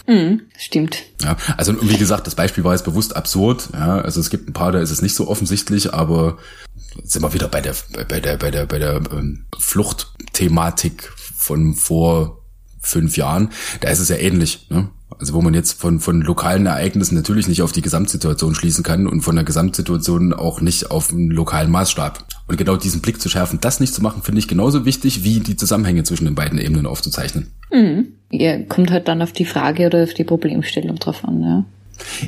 [0.07, 1.03] Mhm, stimmt.
[1.21, 3.69] Ja, also wie gesagt, das Beispiel war jetzt bewusst absurd.
[3.73, 6.37] Ja, also es gibt ein paar, da ist es nicht so offensichtlich, aber
[7.03, 7.75] sind wir wieder bei der
[8.07, 9.45] bei der bei der bei der ähm,
[10.37, 12.43] Fluchtthematik von vor
[12.79, 13.49] fünf Jahren.
[13.81, 14.67] Da ist es ja ähnlich.
[14.69, 14.89] Ne?
[15.19, 19.07] Also wo man jetzt von von lokalen Ereignissen natürlich nicht auf die Gesamtsituation schließen kann
[19.07, 22.25] und von der Gesamtsituation auch nicht auf einen lokalen Maßstab.
[22.47, 25.39] Und genau diesen Blick zu schärfen, das nicht zu machen, finde ich genauso wichtig, wie
[25.39, 27.51] die Zusammenhänge zwischen den beiden Ebenen aufzuzeichnen.
[27.71, 28.13] Mhm.
[28.29, 31.65] Ja, kommt halt dann auf die Frage oder auf die Problemstellung drauf an, ja.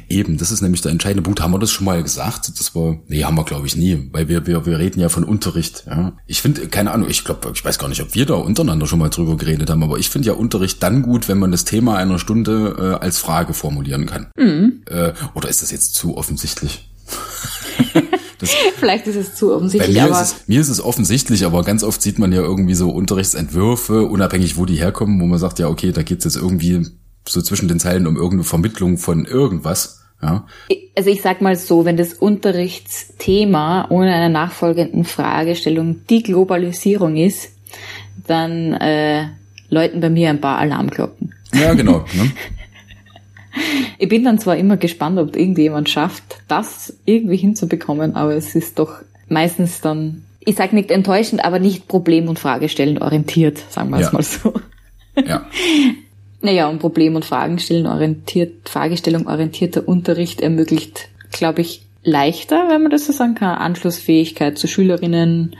[0.09, 1.41] Eben, das ist nämlich der entscheidende Punkt.
[1.41, 2.51] Haben wir das schon mal gesagt?
[2.59, 5.23] Das war, nee, haben wir glaube ich nie, weil wir, wir, wir reden ja von
[5.23, 5.83] Unterricht.
[5.87, 6.13] Ja.
[6.25, 8.99] Ich finde, keine Ahnung, ich glaube, ich weiß gar nicht, ob wir da untereinander schon
[8.99, 11.97] mal drüber geredet haben, aber ich finde ja Unterricht dann gut, wenn man das Thema
[11.97, 14.27] einer Stunde äh, als Frage formulieren kann.
[14.37, 14.83] Mhm.
[14.89, 16.89] Äh, oder ist das jetzt zu offensichtlich?
[18.39, 19.97] Das, Vielleicht ist es zu offensichtlich.
[19.97, 22.39] Bei mir, aber ist es, mir ist es offensichtlich, aber ganz oft sieht man ja
[22.39, 26.37] irgendwie so Unterrichtsentwürfe, unabhängig wo die herkommen, wo man sagt, ja, okay, da geht's jetzt
[26.37, 26.87] irgendwie
[27.27, 30.03] so zwischen den Zeilen um irgendeine Vermittlung von irgendwas.
[30.21, 30.45] Ja.
[30.95, 37.51] Also ich sag mal so, wenn das Unterrichtsthema ohne einer nachfolgenden Fragestellung die Globalisierung ist,
[38.27, 39.27] dann äh,
[39.69, 41.33] läuten bei mir ein paar Alarmglocken.
[41.53, 42.05] Ja, genau.
[42.13, 42.31] Ne?
[43.97, 48.77] Ich bin dann zwar immer gespannt, ob irgendjemand schafft, das irgendwie hinzubekommen, aber es ist
[48.77, 53.99] doch meistens dann, ich sag nicht enttäuschend, aber nicht problem- und fragestellend orientiert, sagen wir
[53.99, 54.07] Ja.
[54.07, 54.53] es mal so.
[55.25, 55.45] Ja.
[56.41, 62.91] Naja, und Problem- und Fragenstellen orientiert, Fragestellung orientierter Unterricht ermöglicht, glaube ich, leichter, wenn man
[62.91, 65.55] das so sagen kann, Anschlussfähigkeit zu Schülerinnen,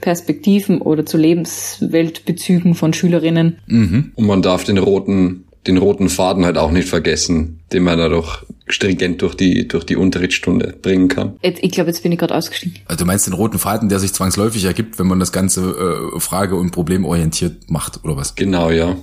[0.00, 3.58] Perspektiven oder zu Lebensweltbezügen von Schülerinnen.
[3.68, 8.44] Und man darf den roten, den roten Faden halt auch nicht vergessen, den man dadurch
[8.66, 11.34] stringent durch die, durch die Unterrichtsstunde bringen kann.
[11.42, 12.80] Jetzt, ich glaube, jetzt bin ich gerade ausgestiegen.
[12.86, 16.20] Also du meinst den roten Faden, der sich zwangsläufig ergibt, wenn man das Ganze äh,
[16.20, 18.34] frage- und problemorientiert macht, oder was?
[18.34, 18.96] Genau, ja.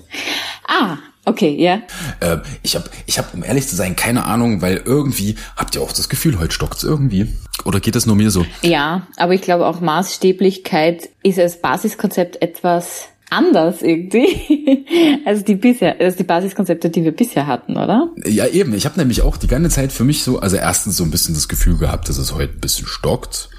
[0.67, 1.81] Ah, okay, ja.
[2.19, 5.81] Äh, ich habe, ich hab, um ehrlich zu sein, keine Ahnung, weil irgendwie, habt ihr
[5.81, 7.27] auch das Gefühl, heute stockt's irgendwie?
[7.65, 8.45] Oder geht das nur mir so?
[8.61, 14.85] Ja, aber ich glaube auch Maßstäblichkeit ist als Basiskonzept etwas anders irgendwie
[15.25, 18.09] als die bisher, als die Basiskonzepte, die wir bisher hatten, oder?
[18.25, 18.73] Ja, eben.
[18.73, 21.33] Ich habe nämlich auch die ganze Zeit für mich so, also erstens so ein bisschen
[21.33, 23.49] das Gefühl gehabt, dass es heute ein bisschen stockt.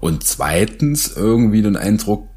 [0.00, 2.28] Und zweitens irgendwie den Eindruck,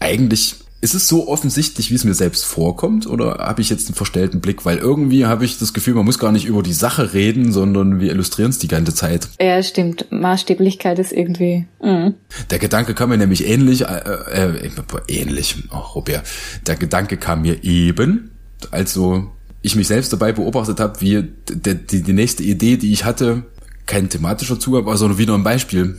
[0.00, 3.94] eigentlich ist es so offensichtlich, wie es mir selbst vorkommt, oder habe ich jetzt einen
[3.94, 4.64] verstellten Blick?
[4.64, 8.00] Weil irgendwie habe ich das Gefühl, man muss gar nicht über die Sache reden, sondern
[8.00, 9.28] wir illustrieren es die ganze Zeit.
[9.38, 10.10] Ja, stimmt.
[10.10, 11.66] Maßstäblichkeit ist irgendwie.
[11.82, 12.14] Mm.
[12.50, 14.70] Der Gedanke kam mir nämlich ähnlich, äh, äh,
[15.08, 16.22] ähnlich, oh, Robert,
[16.66, 18.30] der Gedanke kam mir eben,
[18.70, 23.04] also ich mich selbst dabei beobachtet habe, wie die, die, die nächste Idee, die ich
[23.04, 23.42] hatte,
[23.84, 25.98] kein thematischer Zugang war, sondern wieder ein Beispiel.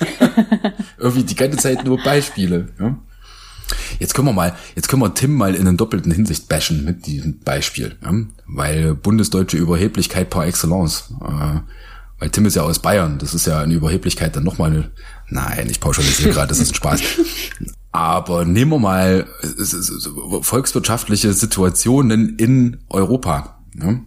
[0.98, 2.68] Irgendwie die ganze Zeit nur Beispiele.
[2.78, 2.96] Ja?
[4.00, 7.06] Jetzt können wir mal, jetzt können wir Tim mal in einer doppelten Hinsicht bashen mit
[7.06, 8.12] diesem Beispiel, ja?
[8.46, 11.14] weil bundesdeutsche Überheblichkeit par excellence.
[11.22, 11.60] Äh,
[12.18, 14.90] weil Tim ist ja aus Bayern, das ist ja eine Überheblichkeit dann nochmal eine,
[15.28, 17.00] nein, ich pauschalisiere gerade, das ist ein Spaß.
[17.92, 23.60] Aber nehmen wir mal äh, volkswirtschaftliche Situationen in Europa.
[23.74, 24.00] Ja?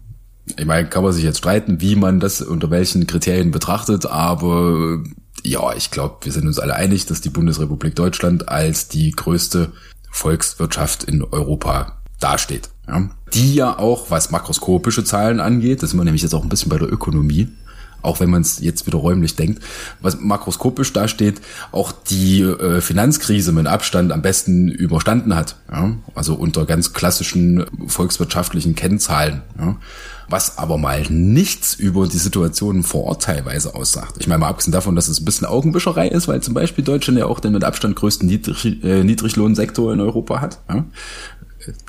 [0.57, 5.01] Ich meine, kann man sich jetzt streiten, wie man das unter welchen Kriterien betrachtet, aber
[5.43, 9.71] ja, ich glaube, wir sind uns alle einig, dass die Bundesrepublik Deutschland als die größte
[10.09, 12.69] Volkswirtschaft in Europa dasteht.
[12.87, 13.09] Ja?
[13.33, 16.69] Die ja auch, was makroskopische Zahlen angeht, das sind wir nämlich jetzt auch ein bisschen
[16.69, 17.49] bei der Ökonomie,
[18.01, 19.63] auch wenn man es jetzt wieder räumlich denkt,
[20.01, 25.57] was makroskopisch dasteht, auch die äh, Finanzkrise mit Abstand am besten überstanden hat.
[25.71, 25.95] Ja?
[26.15, 29.41] Also unter ganz klassischen volkswirtschaftlichen Kennzahlen.
[29.57, 29.77] Ja?
[30.29, 34.15] Was aber mal nichts über die Situation vor Ort teilweise aussagt.
[34.19, 37.19] Ich meine mal abgesehen davon, dass es ein bisschen Augenwischerei ist, weil zum Beispiel Deutschland
[37.19, 40.59] ja auch den mit Abstand größten Niedrig, äh, Niedriglohnsektor in Europa hat.
[40.69, 40.85] Ja?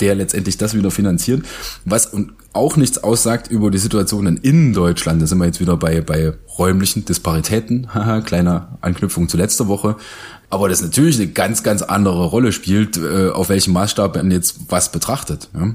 [0.01, 1.45] der letztendlich das wieder finanziert.
[1.85, 5.21] Was und auch nichts aussagt über die Situationen in Deutschland.
[5.21, 7.89] Da sind wir jetzt wieder bei, bei räumlichen Disparitäten.
[7.95, 9.97] Haha, kleiner Anknüpfung zu letzter Woche.
[10.51, 14.71] Aber das natürlich eine ganz, ganz andere Rolle spielt, äh, auf welchem Maßstab man jetzt
[14.71, 15.49] was betrachtet.
[15.55, 15.75] Ja.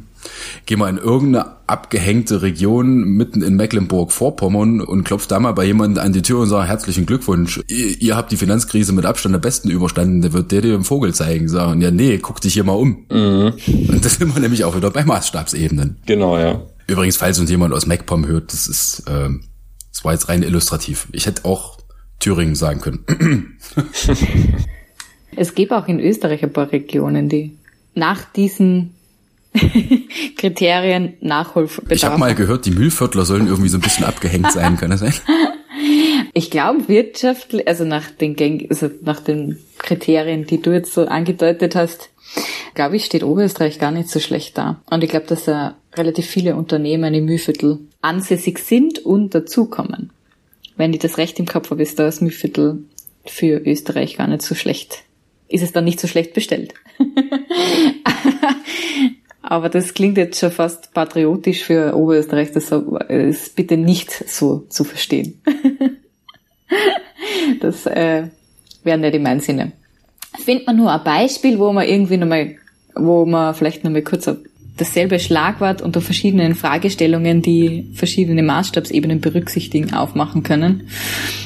[0.65, 6.03] Geh mal in irgendeine abgehängte Region mitten in Mecklenburg-Vorpommern und klopft da mal bei jemandem
[6.03, 9.41] an die Tür und sagt, herzlichen Glückwunsch, ihr, ihr habt die Finanzkrise mit Abstand am
[9.41, 11.47] besten überstanden, der wird der dir den Vogel zeigen.
[11.47, 13.05] Sagen, ja nee, guck dich hier mal um.
[13.09, 15.97] Und das sind wir nämlich auch wieder bei Maßstabsebenen.
[16.05, 16.61] Genau, ja.
[16.87, 19.43] Übrigens, falls uns jemand aus MacPom hört, das ist, ähm,
[19.91, 21.07] das war jetzt rein illustrativ.
[21.11, 21.77] Ich hätte auch
[22.19, 23.57] Thüringen sagen können.
[25.35, 27.55] Es gibt auch in Österreich ein paar Regionen, die
[27.93, 28.95] nach diesen
[30.37, 34.77] Kriterien Nachholbedarf Ich habe mal gehört, die Mühlviertler sollen irgendwie so ein bisschen abgehängt sein,
[34.77, 35.13] kann das sein?
[36.33, 41.05] Ich glaube wirtschaftlich, also nach den Gäng also nach den Kriterien, die du jetzt so
[41.05, 42.09] angedeutet hast,
[42.75, 44.81] glaube ich, steht Oberösterreich gar nicht so schlecht da.
[44.89, 50.11] Und ich glaube, dass da relativ viele Unternehmen im Mühlviertel ansässig sind und dazukommen.
[50.79, 52.85] Wenn ich das recht im Kopf habe, ist das Mühlviertel
[53.25, 55.03] für Österreich gar nicht so schlecht.
[55.49, 56.73] Ist es dann nicht so schlecht bestellt.
[59.41, 62.71] Aber das klingt jetzt schon fast patriotisch für Oberösterreich, das
[63.09, 65.41] ist bitte nicht so zu verstehen.
[67.61, 68.27] Das äh,
[68.83, 69.71] wären nicht in meinem Sinne.
[70.37, 72.57] Findet man nur ein Beispiel, wo man irgendwie nochmal,
[72.95, 74.29] wo man vielleicht nochmal kurz
[74.79, 80.89] dasselbe Schlagwort unter verschiedenen Fragestellungen, die verschiedene Maßstabsebenen berücksichtigen, aufmachen können,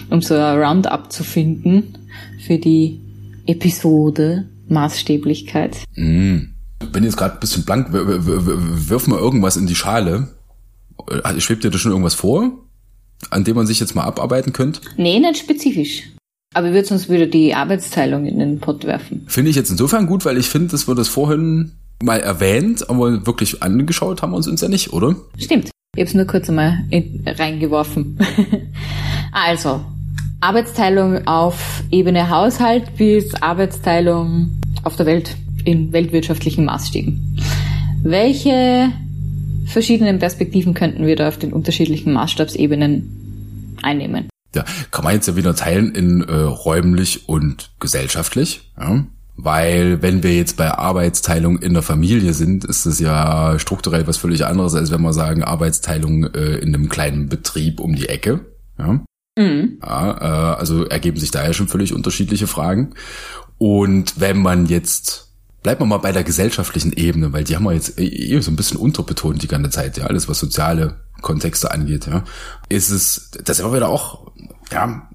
[0.10, 1.98] um so ein Roundup zu finden
[2.46, 3.00] für die
[3.46, 5.78] Episode Maßstäblichkeit.
[5.96, 6.38] Mm.
[6.92, 7.88] Bin jetzt gerade ein bisschen blank.
[7.92, 10.28] Wirf mal irgendwas in die Schale.
[11.10, 12.52] Äh, Schwebt dir da schon irgendwas vor,
[13.30, 14.82] an dem man sich jetzt mal abarbeiten könnte?
[14.98, 16.04] Nee, nicht spezifisch.
[16.54, 19.26] Aber ich würde sonst wieder die Arbeitsteilung in den Pott werfen.
[19.28, 21.72] Finde ich jetzt insofern gut, weil ich finde, dass wir das vorhin
[22.04, 25.16] mal erwähnt, aber wirklich angeschaut haben wir uns uns ja nicht, oder?
[25.38, 25.72] Stimmt.
[25.96, 28.18] Ich habe es nur kurz einmal in, reingeworfen.
[29.32, 29.82] also,
[30.42, 34.52] Arbeitsteilung auf Ebene Haushalt bis Arbeitsteilung
[34.84, 35.36] auf der Welt
[35.66, 37.40] in weltwirtschaftlichen Maßstäben.
[38.02, 38.92] Welche
[39.66, 44.30] verschiedenen Perspektiven könnten wir da auf den unterschiedlichen Maßstabsebenen einnehmen?
[44.56, 48.72] Ja, kann man jetzt ja wieder teilen in äh, räumlich und gesellschaftlich.
[48.80, 49.06] Ja?
[49.36, 54.18] Weil wenn wir jetzt bei Arbeitsteilung in der Familie sind, ist es ja strukturell was
[54.18, 58.46] völlig anderes, als wenn wir sagen Arbeitsteilung äh, in einem kleinen Betrieb um die Ecke.
[58.78, 59.04] Ja?
[59.38, 59.80] Mhm.
[59.82, 62.94] Ja, äh, also ergeben sich da ja schon völlig unterschiedliche Fragen.
[63.58, 65.24] Und wenn man jetzt
[65.64, 68.58] bleiben wir mal bei der gesellschaftlichen Ebene, weil die haben wir jetzt eh so ein
[68.58, 72.26] bisschen unterbetont die ganze Zeit, ja, alles was soziale Kontexte angeht, ja,
[72.70, 74.32] ist es, das ist immer wieder auch,
[74.72, 75.10] ja,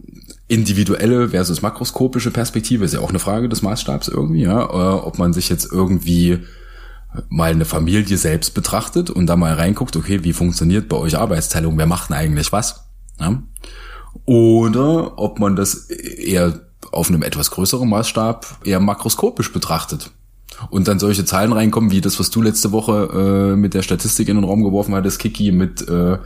[0.49, 5.19] individuelle versus makroskopische Perspektive ist ja auch eine Frage des Maßstabs irgendwie, ja, äh, ob
[5.19, 6.41] man sich jetzt irgendwie
[7.29, 11.77] mal eine Familie selbst betrachtet und da mal reinguckt, okay, wie funktioniert bei euch Arbeitsteilung,
[11.79, 12.85] wer macht denn eigentlich was,
[13.21, 13.43] ja?
[14.25, 16.61] oder ob man das eher
[16.93, 20.11] auf einem etwas größeren Maßstab eher makroskopisch betrachtet.
[20.71, 24.29] Und dann solche Zahlen reinkommen, wie das, was du letzte Woche äh, mit der Statistik
[24.29, 26.19] in den Raum geworfen hattest, Kiki, mit äh,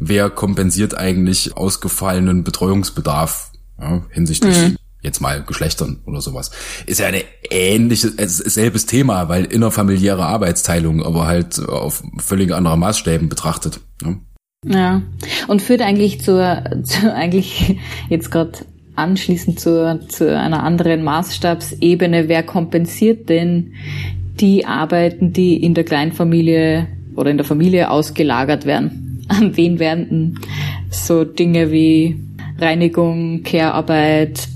[0.00, 4.76] wer kompensiert eigentlich ausgefallenen Betreuungsbedarf ja, hinsichtlich mhm.
[5.02, 6.50] jetzt mal Geschlechtern oder sowas.
[6.86, 13.28] Ist ja eine ähnliche, selbes Thema, weil innerfamiliäre Arbeitsteilung, aber halt auf völlig andere Maßstäben
[13.28, 13.80] betrachtet.
[14.02, 14.16] Ja.
[14.64, 15.02] Ja,
[15.46, 18.52] und führt eigentlich zur, zu eigentlich jetzt gerade
[18.96, 23.74] anschließend zu, zu einer anderen Maßstabsebene, wer kompensiert denn
[24.40, 29.24] die Arbeiten, die in der Kleinfamilie oder in der Familie ausgelagert werden?
[29.28, 30.38] An wen werden denn
[30.90, 32.16] so Dinge wie
[32.58, 34.48] Reinigung, Care-Arbeit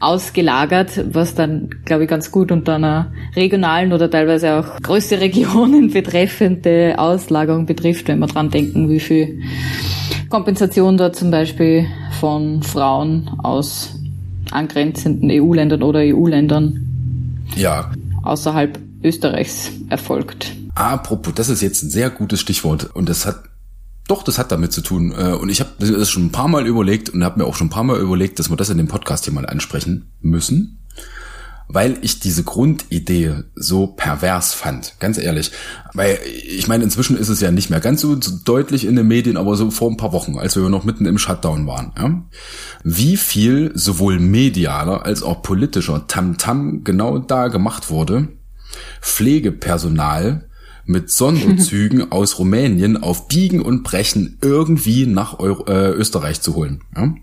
[0.00, 5.90] ausgelagert, was dann, glaube ich, ganz gut unter einer regionalen oder teilweise auch größere Regionen
[5.90, 9.42] betreffende Auslagerung betrifft, wenn wir dran denken, wie viel
[10.30, 11.86] Kompensation da zum Beispiel
[12.18, 13.94] von Frauen aus
[14.50, 17.90] angrenzenden EU-Ländern oder EU-Ländern ja.
[18.22, 20.52] außerhalb Österreichs erfolgt.
[20.74, 23.49] Apropos, das ist jetzt ein sehr gutes Stichwort und das hat
[24.10, 25.12] doch, das hat damit zu tun.
[25.16, 27.68] Äh, und ich habe das schon ein paar Mal überlegt und habe mir auch schon
[27.68, 30.80] ein paar Mal überlegt, dass wir das in dem Podcast hier mal ansprechen müssen
[31.72, 35.52] weil ich diese Grundidee so pervers fand, ganz ehrlich.
[35.94, 39.36] Weil ich meine, inzwischen ist es ja nicht mehr ganz so deutlich in den Medien,
[39.36, 42.22] aber so vor ein paar Wochen, als wir noch mitten im Shutdown waren, ja,
[42.82, 48.28] wie viel sowohl medialer als auch politischer Tamtam -Tam genau da gemacht wurde,
[49.00, 50.49] Pflegepersonal
[50.84, 56.82] mit Sonderzügen aus Rumänien auf Biegen und Brechen irgendwie nach Euro, äh, Österreich zu holen.
[56.96, 57.14] Ja?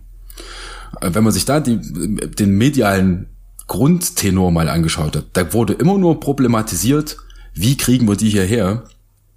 [1.02, 3.28] Wenn man sich da die, den medialen
[3.68, 7.18] Grundtenor mal angeschaut hat, da wurde immer nur problematisiert,
[7.54, 8.84] wie kriegen wir die hierher?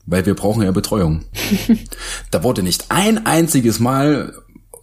[0.06, 1.24] Weil wir brauchen ja Betreuung.
[2.30, 4.34] da wurde nicht ein einziges Mal,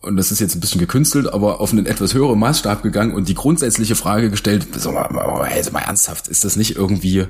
[0.01, 3.27] und das ist jetzt ein bisschen gekünstelt, aber auf einen etwas höheren Maßstab gegangen und
[3.27, 4.91] die grundsätzliche Frage gestellt, so
[5.43, 7.25] hey, so mal ernsthaft, ist das nicht irgendwie,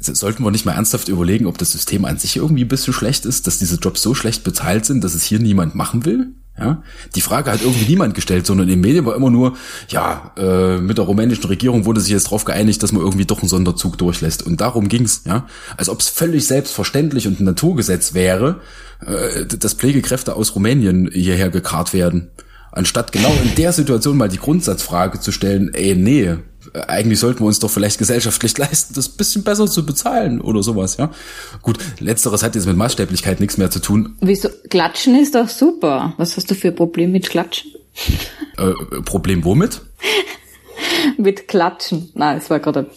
[0.00, 3.26] sollten wir nicht mal ernsthaft überlegen, ob das System an sich irgendwie ein bisschen schlecht
[3.26, 6.34] ist, dass diese Jobs so schlecht bezahlt sind, dass es hier niemand machen will?
[6.58, 6.82] Ja,
[7.14, 9.56] die Frage hat irgendwie niemand gestellt, sondern den Medien war immer nur,
[9.88, 13.40] ja, äh, mit der rumänischen Regierung wurde sich jetzt darauf geeinigt, dass man irgendwie doch
[13.40, 14.42] einen Sonderzug durchlässt.
[14.42, 15.46] Und darum ging's, ja,
[15.78, 18.60] als ob es völlig selbstverständlich und ein Naturgesetz wäre,
[19.00, 22.30] äh, dass Pflegekräfte aus Rumänien hierher gekarrt werden.
[22.70, 26.36] Anstatt genau in der Situation mal die Grundsatzfrage zu stellen, ey, nee,
[26.74, 30.96] eigentlich sollten wir uns doch vielleicht gesellschaftlich leisten, das bisschen besser zu bezahlen oder sowas,
[30.96, 31.10] ja.
[31.62, 34.16] Gut, letzteres hat jetzt mit Maßstäblichkeit nichts mehr zu tun.
[34.20, 34.48] Wieso?
[34.70, 36.14] Klatschen ist doch super.
[36.16, 37.72] Was hast du für ein Problem mit Klatschen?
[38.56, 38.72] Äh,
[39.04, 39.82] Problem womit?
[41.18, 42.10] mit Klatschen.
[42.14, 42.90] Nein, es war gerade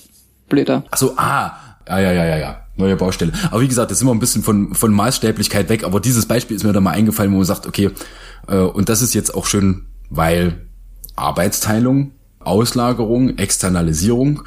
[0.48, 0.84] blöder.
[0.92, 1.52] Ach so, ah,
[1.88, 2.62] ja, ja, ja, ja, ja.
[2.78, 3.32] Neue Baustelle.
[3.52, 5.86] Aber wie gesagt, das sind wir ein bisschen von, von Maßstäblichkeit weg.
[5.86, 7.92] Aber dieses Beispiel ist mir da mal eingefallen, wo man sagt, okay,
[8.48, 10.68] äh, und das ist jetzt auch schön, weil
[11.16, 12.12] Arbeitsteilung
[12.46, 14.44] Auslagerung, Externalisierung,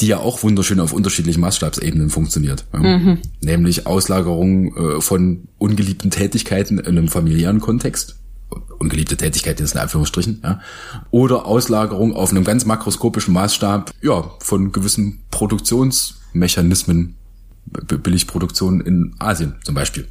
[0.00, 2.64] die ja auch wunderschön auf unterschiedlichen Maßstabsebenen funktioniert.
[2.72, 3.18] Mhm.
[3.40, 8.16] Nämlich Auslagerung äh, von ungeliebten Tätigkeiten in einem familiären Kontext.
[8.78, 10.60] Ungeliebte Tätigkeit ist in Anführungsstrichen, ja.
[11.10, 17.14] Oder Auslagerung auf einem ganz makroskopischen Maßstab, ja, von gewissen Produktionsmechanismen,
[17.66, 20.08] Billigproduktion in Asien zum Beispiel.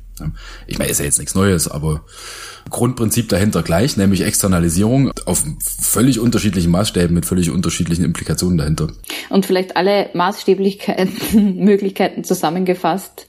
[0.67, 2.01] Ich meine, ist ja jetzt nichts Neues, aber
[2.69, 8.87] Grundprinzip dahinter gleich, nämlich Externalisierung auf völlig unterschiedlichen Maßstäben mit völlig unterschiedlichen Implikationen dahinter.
[9.29, 13.27] Und vielleicht alle Maßstäblichkeiten, Möglichkeiten zusammengefasst,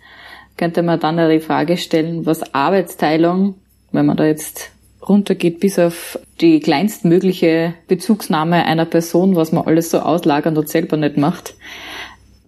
[0.57, 3.55] könnte man dann die Frage stellen, was Arbeitsteilung,
[3.93, 4.71] wenn man da jetzt
[5.09, 10.97] runtergeht bis auf die kleinstmögliche Bezugsnahme einer Person, was man alles so auslagern und selber
[10.97, 11.55] nicht macht,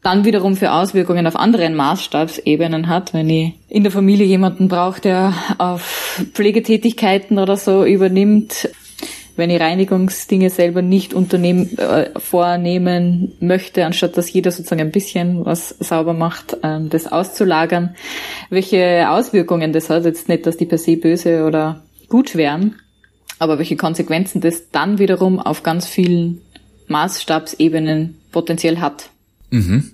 [0.03, 5.01] dann wiederum für Auswirkungen auf anderen Maßstabsebenen hat, wenn ich in der Familie jemanden brauche,
[5.01, 8.69] der auf Pflegetätigkeiten oder so übernimmt,
[9.37, 15.47] wenn ich Reinigungsdinge selber nicht unternehmen, äh, vornehmen möchte, anstatt dass jeder sozusagen ein bisschen
[15.47, 17.95] was sauber macht, ähm, das auszulagern,
[18.51, 20.05] welche Auswirkungen das hat.
[20.05, 22.77] Jetzt nicht, dass die per se böse oder gut wären,
[23.39, 26.43] aber welche Konsequenzen das dann wiederum auf ganz vielen
[26.89, 29.12] Maßstabsebenen potenziell hat.
[29.53, 29.91] Mhm.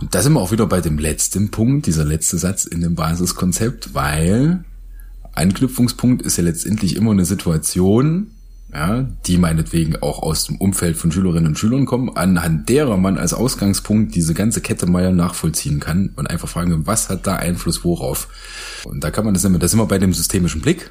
[0.00, 2.94] Und da sind wir auch wieder bei dem letzten Punkt, dieser letzte Satz in dem
[2.94, 4.64] Basiskonzept, weil
[5.32, 8.28] Anknüpfungspunkt ist ja letztendlich immer eine Situation,
[8.72, 13.18] ja, die meinetwegen auch aus dem Umfeld von Schülerinnen und Schülern kommen, anhand derer man
[13.18, 17.84] als Ausgangspunkt diese ganze Kette mal nachvollziehen kann und einfach fragen, was hat da Einfluss
[17.84, 18.28] worauf?
[18.84, 20.90] Und da kann man das immer, da sind wir bei dem systemischen Blick,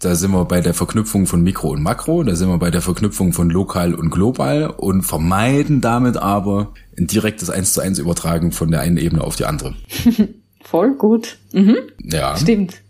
[0.00, 2.82] da sind wir bei der Verknüpfung von Mikro und Makro, da sind wir bei der
[2.82, 8.52] Verknüpfung von lokal und global und vermeiden damit aber ein direktes Eins zu eins Übertragen
[8.52, 9.74] von der einen Ebene auf die andere.
[10.64, 11.38] Voll gut.
[11.52, 11.76] Mhm.
[12.02, 12.36] Ja.
[12.36, 12.82] Stimmt.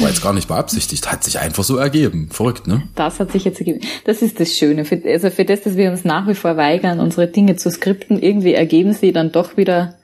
[0.00, 2.28] War jetzt gar nicht beabsichtigt, hat sich einfach so ergeben.
[2.30, 2.82] Verrückt, ne?
[2.94, 3.80] Das hat sich jetzt ergeben.
[4.04, 4.84] Das ist das Schöne.
[4.84, 8.18] Für, also für das, dass wir uns nach wie vor weigern, unsere Dinge zu skripten,
[8.18, 9.97] irgendwie ergeben sie dann doch wieder.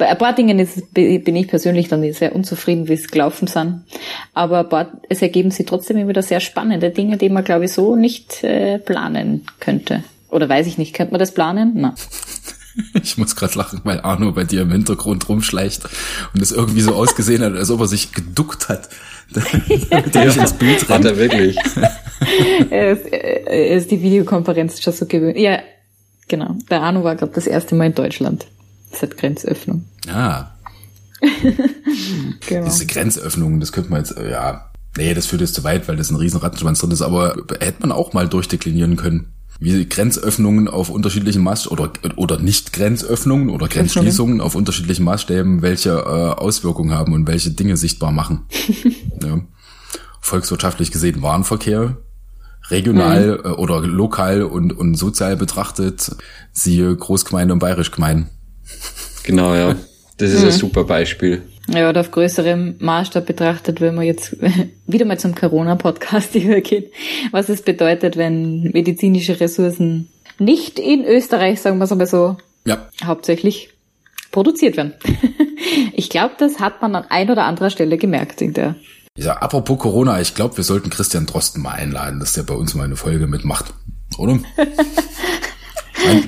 [0.00, 3.82] Bei ein paar Dingen ist, bin ich persönlich dann sehr unzufrieden, wie es gelaufen sind.
[4.32, 7.72] Aber paar, es ergeben sich trotzdem immer wieder sehr spannende Dinge, die man, glaube ich,
[7.72, 10.02] so nicht äh, planen könnte.
[10.30, 11.72] Oder weiß ich nicht, könnte man das planen?
[11.74, 11.94] Na.
[13.02, 15.82] Ich muss gerade lachen, weil Arno bei dir im Hintergrund rumschleicht
[16.32, 18.88] und es irgendwie so ausgesehen hat, als ob er sich geduckt hat.
[20.14, 21.04] Der ist ins Bild rennt.
[21.04, 21.56] Hat er wirklich.
[22.70, 25.36] er, ist, er ist die Videokonferenz schon so gewöhnt.
[25.36, 25.58] Ja,
[26.28, 26.56] genau.
[26.70, 28.46] Der Arno war gerade das erste Mal in Deutschland
[28.92, 29.84] seit Grenzöffnung.
[30.06, 30.56] Ja.
[32.46, 32.64] genau.
[32.64, 36.10] Diese Grenzöffnungen, das könnte man jetzt, ja, nee, das führt jetzt zu weit, weil das
[36.10, 40.88] ein riesen Rattenschwanz drin ist, aber hätte man auch mal durchdeklinieren können wie Grenzöffnungen auf
[40.88, 47.12] unterschiedlichen Maßstäben oder, oder nicht Grenzöffnungen oder Grenzschließungen auf unterschiedlichen Maßstäben welche äh, Auswirkungen haben
[47.12, 48.46] und welche Dinge sichtbar machen.
[49.22, 49.40] ja.
[50.22, 51.98] Volkswirtschaftlich gesehen Warenverkehr,
[52.70, 53.44] regional mhm.
[53.44, 56.16] äh, oder lokal und, und sozial betrachtet,
[56.52, 58.28] siehe Großgemeinde und Bayerischgemeinde.
[59.24, 59.76] Genau, ja.
[60.16, 60.46] Das ist mhm.
[60.46, 61.42] ein super Beispiel.
[61.68, 64.36] Ja, oder auf größerem Maßstab betrachtet, wenn man jetzt
[64.86, 66.92] wieder mal zum Corona-Podcast übergeht,
[67.30, 72.88] was es bedeutet, wenn medizinische Ressourcen nicht in Österreich, sagen wir es aber so, ja.
[73.04, 73.70] hauptsächlich
[74.32, 74.94] produziert werden.
[75.92, 78.76] ich glaube, das hat man an ein oder anderer Stelle gemerkt in der.
[79.16, 82.74] Ja, apropos Corona, ich glaube, wir sollten Christian Drosten mal einladen, dass der bei uns
[82.74, 83.74] mal eine Folge mitmacht.
[84.18, 84.38] Oder?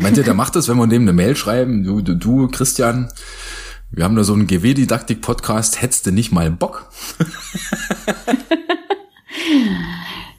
[0.01, 1.85] Meint, ihr, der macht das, wenn wir dem eine Mail schreiben?
[1.85, 3.09] Du, du, du Christian,
[3.91, 5.83] wir haben da so einen GW-Didaktik-Podcast.
[5.83, 6.91] Hättest du nicht mal Bock?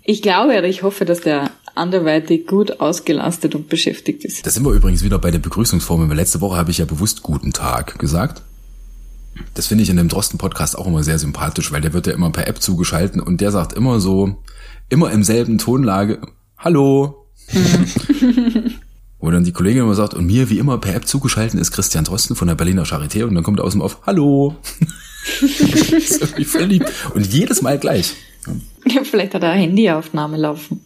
[0.04, 4.46] ich glaube oder ich hoffe, dass der anderweitig gut ausgelastet und beschäftigt ist.
[4.46, 6.16] Da sind wir übrigens wieder bei der Begrüßungsformel.
[6.16, 8.44] Letzte Woche habe ich ja bewusst Guten Tag gesagt.
[9.56, 12.32] Das finde ich in dem Drosten-Podcast auch immer sehr sympathisch, weil der wird ja immer
[12.32, 14.44] per App zugeschalten und der sagt immer so,
[14.90, 16.22] immer im selben Tonlage,
[16.58, 17.26] Hallo.
[19.24, 22.04] Wo dann die Kollegin immer sagt, und mir wie immer per App zugeschaltet ist Christian
[22.04, 24.58] Drosten von der Berliner Charité und dann kommt er aus dem Off, Hallo.
[27.14, 28.16] Und jedes Mal gleich.
[28.86, 30.82] Ja, vielleicht hat er Handyaufnahme laufen.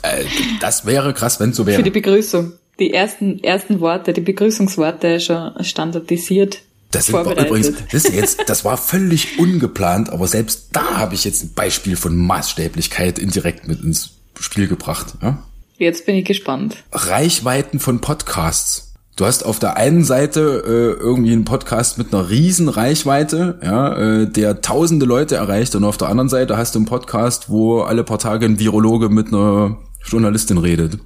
[0.00, 0.24] Äh,
[0.60, 1.76] das wäre krass, wenn es so wäre.
[1.76, 2.52] Für die Begrüßung.
[2.78, 6.62] Die ersten, ersten Worte, die Begrüßungsworte schon standardisiert.
[6.90, 11.24] Das sind übrigens, das, ist jetzt, das war völlig ungeplant, aber selbst da habe ich
[11.24, 15.14] jetzt ein Beispiel von Maßstäblichkeit indirekt mit ins Spiel gebracht.
[15.20, 15.42] Ja?
[15.78, 16.76] Jetzt bin ich gespannt.
[16.90, 18.94] Reichweiten von Podcasts.
[19.14, 24.22] Du hast auf der einen Seite äh, irgendwie einen Podcast mit einer riesen Reichweite, ja,
[24.22, 27.80] äh, der tausende Leute erreicht und auf der anderen Seite hast du einen Podcast, wo
[27.80, 30.98] alle paar Tage ein Virologe mit einer Journalistin redet.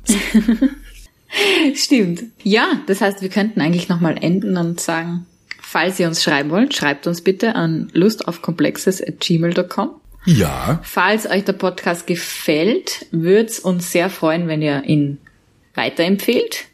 [1.74, 2.22] Stimmt.
[2.42, 5.26] Ja, das heißt, wir könnten eigentlich nochmal enden und sagen,
[5.60, 10.01] falls ihr uns schreiben wollt, schreibt uns bitte an lustaufkomplexes@gmail.com.
[10.24, 10.80] Ja.
[10.82, 15.18] Falls euch der Podcast gefällt, würde es uns sehr freuen, wenn ihr ihn
[15.74, 16.66] weiterempfehlt.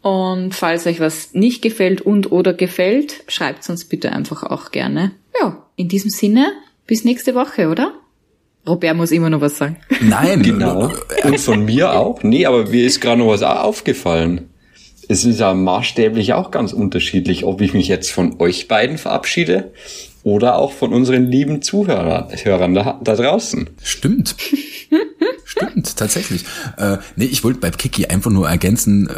[0.00, 5.12] Und falls euch was nicht gefällt und oder gefällt, schreibt uns bitte einfach auch gerne.
[5.40, 6.52] Ja, in diesem Sinne,
[6.86, 7.94] bis nächste Woche, oder?
[8.66, 9.76] Robert muss immer noch was sagen.
[10.00, 10.92] Nein, genau.
[11.24, 12.22] Und von mir auch?
[12.22, 14.48] Nee, aber mir ist gerade noch was aufgefallen.
[15.08, 19.72] Es ist ja maßstäblich auch ganz unterschiedlich, ob ich mich jetzt von euch beiden verabschiede
[20.22, 23.70] oder auch von unseren lieben Zuhörern Hörern da, da draußen.
[23.82, 24.36] Stimmt.
[25.44, 26.44] Stimmt, tatsächlich.
[26.78, 29.14] Äh, nee, ich wollte bei Kiki einfach nur ergänzen, äh,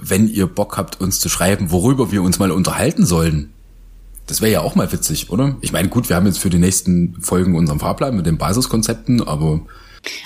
[0.00, 3.52] wenn ihr Bock habt, uns zu schreiben, worüber wir uns mal unterhalten sollen.
[4.26, 5.56] Das wäre ja auch mal witzig, oder?
[5.60, 9.22] Ich meine, gut, wir haben jetzt für die nächsten Folgen unseren Fahrplan mit den Basiskonzepten,
[9.22, 9.60] aber.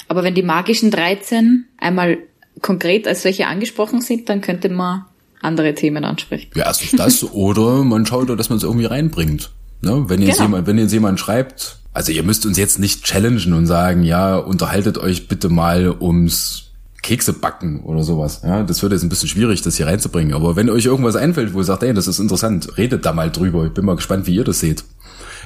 [0.08, 2.18] Aber wenn die magischen 13 einmal
[2.60, 5.04] konkret als solche angesprochen sind, dann könnte man
[5.40, 6.50] andere Themen ansprechen.
[6.54, 9.50] Ja, erstens das, oder man schaut, dass man es irgendwie reinbringt.
[9.82, 10.04] Ne?
[10.08, 10.48] Wenn, jetzt genau.
[10.50, 14.36] jemand, wenn jetzt jemand schreibt, also ihr müsst uns jetzt nicht challengen und sagen, ja,
[14.36, 16.70] unterhaltet euch bitte mal ums
[17.02, 18.42] Kekse backen oder sowas.
[18.44, 20.34] Ja, das wird jetzt ein bisschen schwierig, das hier reinzubringen.
[20.34, 23.30] Aber wenn euch irgendwas einfällt, wo ihr sagt, ey, das ist interessant, redet da mal
[23.30, 23.66] drüber.
[23.66, 24.84] Ich bin mal gespannt, wie ihr das seht.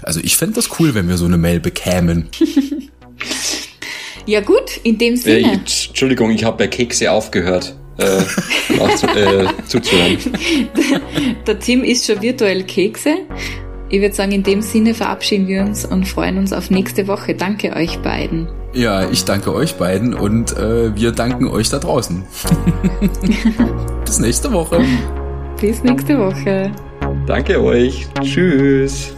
[0.03, 2.28] Also ich fände das cool, wenn wir so eine Mail bekämen.
[4.26, 5.39] ja gut, in dem Sinne.
[5.39, 7.74] Äh, Entschuldigung, ich habe bei Kekse aufgehört.
[7.97, 8.20] Äh,
[8.97, 10.18] zu, äh, zuzuhören.
[10.76, 11.01] Der,
[11.47, 13.14] der Tim isst schon virtuell Kekse.
[13.89, 17.34] Ich würde sagen, in dem Sinne verabschieden wir uns und freuen uns auf nächste Woche.
[17.34, 18.49] Danke euch beiden.
[18.72, 22.24] Ja, ich danke euch beiden und äh, wir danken euch da draußen.
[24.05, 24.84] Bis nächste Woche.
[25.61, 26.72] Bis nächste Woche.
[27.26, 28.07] Danke euch.
[28.20, 29.14] Tschüss.